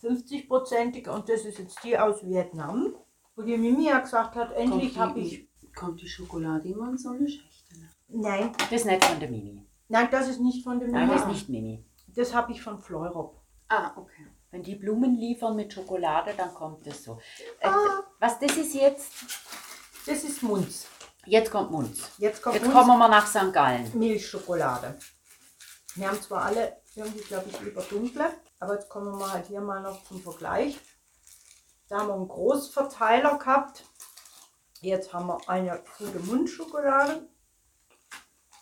50-prozentige 0.03 1.10
und 1.12 1.29
das 1.29 1.45
ist 1.45 1.60
jetzt 1.60 1.81
die 1.81 1.97
aus 1.97 2.27
Vietnam. 2.27 2.93
Wo 3.38 3.41
die 3.41 3.57
Mimi 3.57 3.86
ja 3.88 3.99
gesagt 3.99 4.36
hat, 4.36 4.51
endlich 4.51 4.99
habe 4.99 5.17
ich... 5.21 5.47
Kommt 5.73 6.01
die 6.01 6.10
Schokolade 6.10 6.67
immer 6.67 6.89
in 6.89 6.97
so 6.97 7.12
eine 7.12 7.29
Schächte? 7.29 7.79
Ne? 7.79 7.88
Nein, 8.10 8.51
Das 8.57 8.81
ist 8.81 8.86
nicht 8.86 9.05
von 9.05 9.19
der 9.21 9.29
Mimi. 9.29 9.65
nein, 9.88 10.10
das 10.12 10.27
ist 10.27 10.41
nicht 10.41 10.62
von 10.65 10.77
Nein, 10.79 10.91
Mimi. 10.91 11.07
das 11.07 11.21
ist 11.21 11.27
nicht 11.29 11.49
Mimi. 11.49 11.86
Das 12.15 12.33
habe 12.33 12.51
ich 12.51 12.62
von 12.62 12.81
Fleurop. 12.81 13.39
Ah, 13.69 13.93
okay. 13.95 14.27
Wenn 14.51 14.63
die 14.63 14.75
Blumen 14.75 15.15
liefern 15.15 15.55
mit 15.55 15.71
Schokolade, 15.71 16.33
dann 16.36 16.53
kommt 16.53 16.86
es 16.86 17.05
so. 17.05 17.17
Äh, 17.62 17.69
was 18.19 18.39
das 18.39 18.58
ist 18.58 18.73
jetzt? 18.73 19.12
Das 20.06 20.23
ist 20.23 20.41
Munz. 20.41 20.86
Jetzt 21.25 21.51
kommt 21.51 21.71
Munz. 21.71 22.12
Jetzt 22.17 22.41
kommt 22.41 22.56
Jetzt 22.56 22.63
Munz 22.63 22.75
kommen 22.75 22.97
wir 22.97 23.08
nach 23.10 23.27
St. 23.27 23.51
Gallen. 23.51 23.91
Milchschokolade. 23.97 24.97
Wir 25.95 26.08
haben 26.08 26.21
zwar 26.21 26.43
alle 26.43 26.77
irgendwie, 26.95 27.21
glaube 27.21 27.49
ich, 27.49 27.60
lieber 27.62 27.82
dunkle, 27.82 28.34
aber 28.60 28.75
jetzt 28.75 28.89
kommen 28.89 29.17
wir 29.17 29.32
halt 29.32 29.47
hier 29.47 29.62
mal 29.62 29.82
noch 29.82 30.03
zum 30.06 30.21
Vergleich. 30.21 30.80
Da 31.89 31.99
haben 31.99 32.08
wir 32.08 32.15
einen 32.15 32.27
Großverteiler 32.27 33.38
gehabt. 33.38 33.84
Jetzt 34.82 35.13
haben 35.13 35.27
wir 35.27 35.49
eine 35.49 35.84
gute 35.97 36.19
Mundschokolade. 36.19 37.27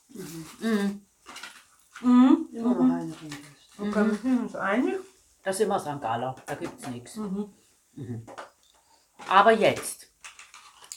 Mhm. 0.10 1.06
Mhm. 2.02 2.50
Eine 2.54 2.64
runter. 2.64 3.18
Okay, 3.78 4.20
wir 4.24 4.50
sind 4.50 4.56
einig. 4.56 4.96
Das 5.44 5.56
ist 5.56 5.62
immer 5.62 5.80
St. 5.80 6.02
Galler, 6.02 6.36
da 6.46 6.56
gibt 6.56 6.82
es 6.82 6.88
nichts. 6.88 7.16
Mhm. 7.18 7.54
Aber 9.30 9.52
jetzt, 9.52 10.12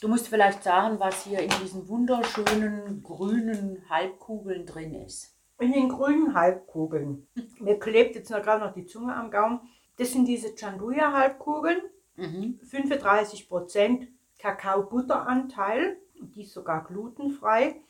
du 0.00 0.09
musst 0.09 0.28
vielleicht 0.28 0.62
sagen, 0.62 0.98
was 1.00 1.24
hier 1.24 1.40
in 1.40 1.50
diesen 1.62 1.88
wunderschönen 1.88 3.02
grünen 3.02 3.85
Halbkugeln 3.88 4.66
drin 4.66 4.94
ist. 4.94 5.35
In 5.59 5.72
den 5.72 5.88
grünen 5.88 6.35
Halbkugeln. 6.35 7.26
Mir 7.59 7.78
klebt 7.78 8.14
jetzt 8.14 8.31
noch 8.31 8.42
gerade 8.42 8.64
noch 8.64 8.74
die 8.74 8.87
Zunge 8.87 9.14
am 9.14 9.31
Gaumen. 9.31 9.61
Das 9.96 10.12
sind 10.12 10.26
diese 10.26 10.54
Chanduya-Halbkugeln. 10.54 11.81
Mhm. 12.16 12.61
35% 12.70 14.09
Kakaobutteranteil. 14.38 15.98
Die 16.20 16.42
ist 16.42 16.54
sogar 16.54 16.85
glutenfrei. 16.85 17.81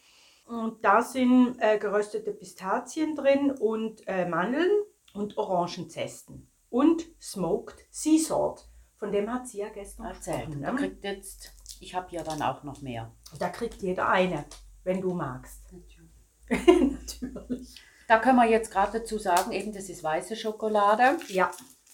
Und 0.46 0.82
da 0.82 1.02
sind 1.02 1.56
äh, 1.58 1.78
geröstete 1.78 2.32
Pistazien 2.32 3.14
drin 3.14 3.50
und 3.50 4.06
äh, 4.06 4.26
Mandeln 4.26 4.70
und 5.12 5.36
Orangenzesten. 5.36 6.50
Und 6.70 7.06
Smoked 7.20 7.86
Sea 7.90 8.18
Salt. 8.18 8.67
Von 8.98 9.12
dem 9.12 9.32
hat 9.32 9.46
sie 9.48 9.58
ja 9.58 9.68
gestern 9.68 10.06
Erzählt. 10.06 10.48
Da 10.60 10.72
Ne? 10.72 10.78
kriegt 10.78 11.04
jetzt, 11.04 11.52
ich 11.80 11.94
habe 11.94 12.08
ja 12.14 12.22
dann 12.22 12.42
auch 12.42 12.64
noch 12.64 12.80
mehr. 12.82 13.12
Da 13.38 13.48
kriegt 13.48 13.80
jeder 13.82 14.08
eine, 14.08 14.44
wenn 14.84 15.00
du 15.00 15.14
magst. 15.14 15.60
Natürlich. 15.72 16.08
Natürlich. 16.90 17.82
Da 18.08 18.18
können 18.18 18.36
wir 18.38 18.48
jetzt 18.48 18.70
gerade 18.70 19.00
dazu 19.00 19.18
sagen, 19.18 19.52
eben 19.52 19.72
das 19.72 19.88
ist 19.88 20.02
weiße 20.02 20.34
Schokolade. 20.34 21.18
Ja, 21.28 21.50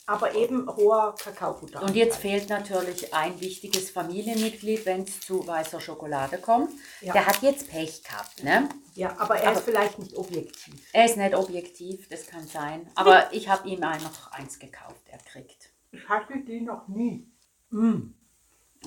aber 0.07 0.35
eben 0.35 0.69
hoher 0.69 1.15
Kakaobutter. 1.17 1.83
Und 1.83 1.97
jetzt 1.97 2.19
fehlt 2.19 2.49
natürlich 2.51 3.13
ein 3.15 3.41
wichtiges 3.41 3.91
Familienmitglied, 3.91 4.85
wenn 4.87 5.03
es 5.03 5.21
zu 5.23 5.45
weißer 5.47 5.81
Schokolade 5.81 6.39
kommt. 6.39 6.71
Ja. 7.01 7.15
Der 7.15 7.27
hat 7.27 7.43
jetzt 7.43 7.69
Pech 7.69 8.03
gehabt. 8.05 8.45
Ne? 8.45 8.69
Ja, 8.95 9.17
aber 9.19 9.39
er 9.39 9.49
Aber- 9.51 9.59
ist 9.59 9.65
vielleicht 9.65 9.99
nicht 9.99 10.15
objektiv. 10.15 10.75
Er 10.93 11.07
ist 11.07 11.17
nicht 11.17 11.35
objektiv, 11.35 12.09
das 12.11 12.27
kann 12.27 12.47
sein. 12.47 12.89
Aber 12.95 13.33
ich 13.33 13.49
habe 13.49 13.69
ihm 13.69 13.81
noch 13.81 14.31
eins 14.33 14.59
gekauft, 14.59 15.03
er 15.07 15.19
kriegt. 15.19 15.71
Ich 15.95 16.09
hatte 16.09 16.43
die 16.45 16.61
noch 16.61 16.89
nie. 16.89 17.31
Mm. 17.71 18.13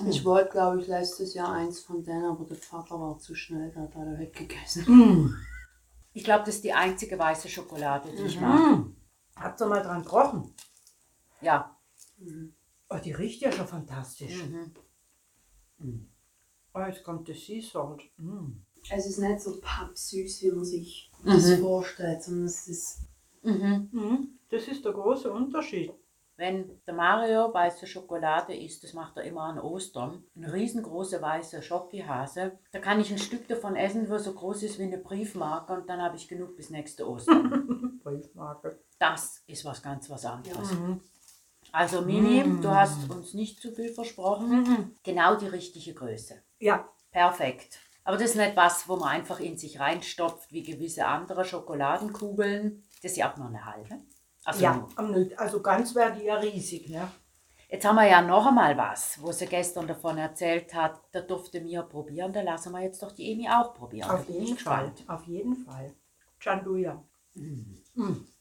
Ich 0.08 0.24
wollte, 0.24 0.50
glaube 0.50 0.80
ich, 0.80 0.86
letztes 0.86 1.34
Jahr 1.34 1.52
eins 1.52 1.80
von 1.80 2.04
denen, 2.04 2.24
aber 2.24 2.44
der 2.44 2.56
Vater 2.56 3.00
war 3.00 3.18
zu 3.18 3.34
schnell, 3.34 3.72
da 3.72 3.80
hat 3.82 3.94
er 3.96 4.18
weggegessen. 4.18 4.84
Mm. 4.86 5.34
Ich 6.12 6.24
glaube, 6.24 6.44
das 6.44 6.56
ist 6.56 6.64
die 6.64 6.72
einzige 6.72 7.18
weiße 7.18 7.48
Schokolade, 7.48 8.10
die 8.16 8.22
ich 8.24 8.40
mag. 8.40 8.84
Habt 9.36 9.60
ihr 9.60 9.66
mal 9.66 9.82
dran 9.82 10.04
gerochen? 10.04 10.52
Ja. 11.40 11.76
Oh, 12.90 12.96
die 13.04 13.12
riecht 13.12 13.40
ja 13.42 13.50
schon 13.52 13.66
fantastisch. 13.66 14.44
Mhm. 15.78 16.08
Oh, 16.74 16.80
jetzt 16.80 17.04
kommt 17.04 17.28
der 17.28 17.34
Sea 17.34 17.62
Salt. 17.62 18.02
Mm. 18.16 18.52
Es 18.90 19.06
ist 19.06 19.18
nicht 19.18 19.40
so 19.40 19.60
pappsüß, 19.60 20.42
wie 20.42 20.52
man 20.52 20.64
sich 20.64 21.10
Mhm. 21.22 21.30
das 21.30 21.54
vorstellt, 21.54 22.22
sondern 22.22 22.46
es 22.46 22.68
ist 22.68 23.00
Mhm. 23.42 23.88
Mm. 23.92 24.28
Das 24.50 24.66
ist 24.66 24.84
der 24.84 24.92
große 24.92 25.30
Unterschied. 25.30 25.92
Wenn 26.38 26.80
der 26.86 26.94
Mario 26.94 27.52
weiße 27.52 27.86
Schokolade 27.86 28.54
isst, 28.56 28.84
das 28.84 28.92
macht 28.92 29.16
er 29.16 29.24
immer 29.24 29.42
an 29.42 29.58
Ostern, 29.58 30.22
eine 30.36 30.52
riesengroße 30.52 31.20
weiße 31.20 31.62
Schokihase, 31.62 32.58
da 32.70 32.78
kann 32.78 33.00
ich 33.00 33.10
ein 33.10 33.18
Stück 33.18 33.48
davon 33.48 33.74
essen, 33.74 34.08
was 34.08 34.22
so 34.24 34.32
groß 34.32 34.62
ist 34.62 34.78
wie 34.78 34.84
eine 34.84 34.98
Briefmarke 34.98 35.72
und 35.72 35.88
dann 35.90 36.00
habe 36.00 36.16
ich 36.16 36.28
genug 36.28 36.56
bis 36.56 36.70
nächste 36.70 37.08
Ostern. 37.08 37.98
Briefmarke. 38.04 38.78
Das 39.00 39.42
ist 39.48 39.64
was 39.64 39.82
ganz 39.82 40.08
was 40.10 40.24
anderes. 40.24 40.72
Mhm. 40.72 41.00
Also 41.72 42.00
Mimi, 42.02 42.42
Mm. 42.44 42.62
du 42.62 42.70
hast 42.70 43.10
uns 43.10 43.34
nicht 43.34 43.60
zu 43.60 43.72
viel 43.72 43.92
versprochen. 43.92 44.62
Mhm. 44.62 44.96
Genau 45.02 45.34
die 45.34 45.48
richtige 45.48 45.92
Größe. 45.92 46.40
Ja, 46.60 46.88
Perfekt. 47.10 47.80
Aber 48.04 48.16
das 48.16 48.30
ist 48.30 48.36
nicht 48.36 48.56
was, 48.56 48.88
wo 48.88 48.96
man 48.96 49.08
einfach 49.08 49.40
in 49.40 49.58
sich 49.58 49.80
reinstopft, 49.80 50.52
wie 50.52 50.62
gewisse 50.62 51.06
andere 51.06 51.44
Schokoladenkugeln. 51.44 52.84
Das 53.02 53.12
ist 53.12 53.16
ja 53.18 53.30
auch 53.32 53.36
nur 53.36 53.48
eine 53.48 53.64
halbe. 53.64 54.00
Also 54.48 54.62
ja, 54.62 54.88
also 55.36 55.60
ganz 55.60 55.94
wäre 55.94 56.10
die 56.14 56.24
ja 56.24 56.36
riesig, 56.36 56.88
ne? 56.88 57.12
Jetzt 57.68 57.84
haben 57.84 57.96
wir 57.96 58.06
ja 58.06 58.22
noch 58.22 58.46
einmal 58.46 58.74
was, 58.78 59.20
wo 59.20 59.30
sie 59.30 59.44
gestern 59.44 59.86
davon 59.86 60.16
erzählt 60.16 60.72
hat, 60.72 61.02
da 61.12 61.20
durfte 61.20 61.60
mir 61.60 61.82
probieren, 61.82 62.32
da 62.32 62.40
lassen 62.40 62.72
wir 62.72 62.80
jetzt 62.80 63.02
doch 63.02 63.12
die 63.12 63.30
Emi 63.30 63.46
auch 63.46 63.74
probieren. 63.74 64.08
Auf 64.10 64.24
Da 64.26 64.32
jeden 64.32 64.56
Fall, 64.56 64.92
auf 65.06 65.24
jeden 65.26 65.54
Fall. 65.54 65.92
Chanduya. 66.38 67.04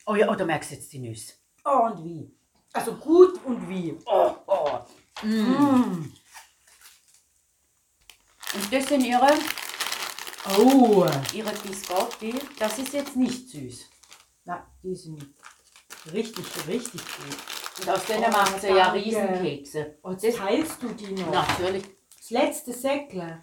Oh 0.06 0.16
ja, 0.16 0.32
oh, 0.32 0.36
du 0.36 0.46
merkst 0.46 0.72
jetzt 0.72 0.94
die 0.94 1.00
Nüsse. 1.00 1.34
Oh, 1.66 1.88
und 1.92 2.02
wie? 2.06 2.34
Also 2.72 2.94
gut 2.94 3.44
und 3.44 3.68
wie? 3.68 3.98
Oh, 4.06 4.32
oh. 4.48 4.80
Mm. 5.24 5.28
Mm. 5.28 6.14
Und 8.56 8.72
das 8.74 8.88
sind 8.88 9.04
ihre, 9.04 9.28
Oh. 10.58 11.06
ihre 11.34 11.52
Biscotti. 11.52 12.34
Das 12.58 12.80
ist 12.80 12.94
jetzt 12.94 13.18
nicht 13.18 13.50
süß. 13.50 13.90
Na, 14.46 14.66
die 14.82 14.96
sind 14.96 15.36
richtig, 16.14 16.46
richtig 16.68 17.02
gut. 17.02 17.38
Und 17.80 17.90
aus 17.90 18.06
denen 18.06 18.26
Oh, 18.28 18.32
macht 18.32 18.62
sie 18.62 18.68
ja 18.68 18.92
danke. 18.92 19.06
Riesenkekse. 19.06 19.96
Und 20.02 20.22
jetzt 20.22 20.38
teilst 20.38 20.82
du 20.82 20.90
die 20.90 21.14
noch. 21.14 21.32
Natürlich. 21.32 21.84
Das 22.18 22.30
letzte 22.32 22.74
Säckle. 22.74 23.42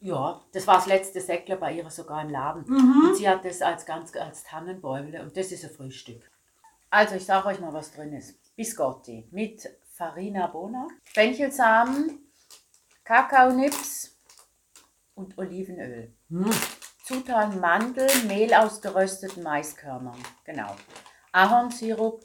Ja, 0.00 0.42
das 0.52 0.66
war 0.66 0.76
das 0.76 0.86
letzte 0.86 1.20
Säckle 1.20 1.56
bei 1.56 1.74
ihr 1.74 1.88
sogar 1.90 2.22
im 2.22 2.30
Laden. 2.30 2.64
Mhm. 2.66 3.08
Und 3.08 3.16
sie 3.16 3.28
hat 3.28 3.44
das 3.44 3.62
als 3.62 3.86
ganz 3.86 4.14
als 4.16 4.42
Tannenbäumle 4.44 5.22
und 5.22 5.36
das 5.36 5.52
ist 5.52 5.64
ein 5.64 5.70
Frühstück. 5.70 6.28
Also 6.90 7.14
ich 7.14 7.24
sage 7.24 7.48
euch 7.48 7.60
mal, 7.60 7.72
was 7.72 7.92
drin 7.92 8.12
ist. 8.12 8.34
Biscotti 8.56 9.28
mit 9.30 9.68
Farina 9.92 10.48
Bona, 10.48 10.88
Fenchelsamen, 11.04 12.18
Kakaonips 13.04 14.16
und 15.14 15.38
Olivenöl. 15.38 16.12
Mm. 16.28 16.50
Zutaten 17.04 17.60
Mandel, 17.60 18.08
Mehl 18.26 18.52
aus 18.54 18.80
gerösteten 18.80 19.42
Maiskörnern. 19.42 20.18
Genau. 20.44 20.76
Ahornsirup. 21.32 22.22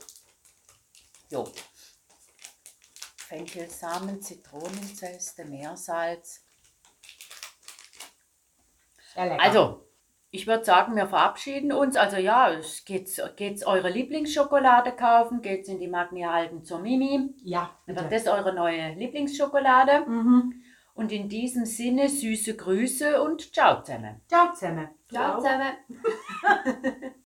Jo. 1.30 1.48
Fenchelsamen, 3.17 4.22
Zitronenzeste, 4.22 5.46
Meersalz. 5.46 6.43
Sehr 9.13 9.26
lecker. 9.26 9.41
Also, 9.43 9.88
ich 10.30 10.46
würde 10.46 10.63
sagen, 10.63 10.96
wir 10.96 11.08
verabschieden 11.08 11.72
uns. 11.72 11.96
Also 11.96 12.17
ja, 12.17 12.52
es 12.52 12.86
geht's, 12.86 13.22
geht's 13.36 13.65
eure 13.65 13.89
Lieblingsschokolade 13.89 14.91
kaufen, 14.91 15.41
geht's 15.41 15.70
in 15.70 15.80
die 15.80 15.88
Magni-Halden 15.88 16.64
zur 16.64 16.80
Mimi. 16.80 17.34
ja, 17.43 17.72
Dann 17.86 17.95
bitte. 17.95 18.12
wird 18.12 18.26
das 18.26 18.34
eure 18.34 18.53
neue 18.53 18.93
Lieblingsschokolade. 18.93 20.05
Mhm. 20.05 20.62
Und 20.93 21.12
in 21.12 21.30
diesem 21.30 21.66
Sinne 21.66 22.10
süße 22.10 22.55
Grüße 22.55 23.22
und 23.22 23.53
ciao 23.53 23.84
zusammen. 23.84 24.22
Ciao 24.28 24.51
zusammen. 24.53 24.89
Ciao 25.10 25.36
auch? 25.36 25.38
zusammen. 25.38 25.74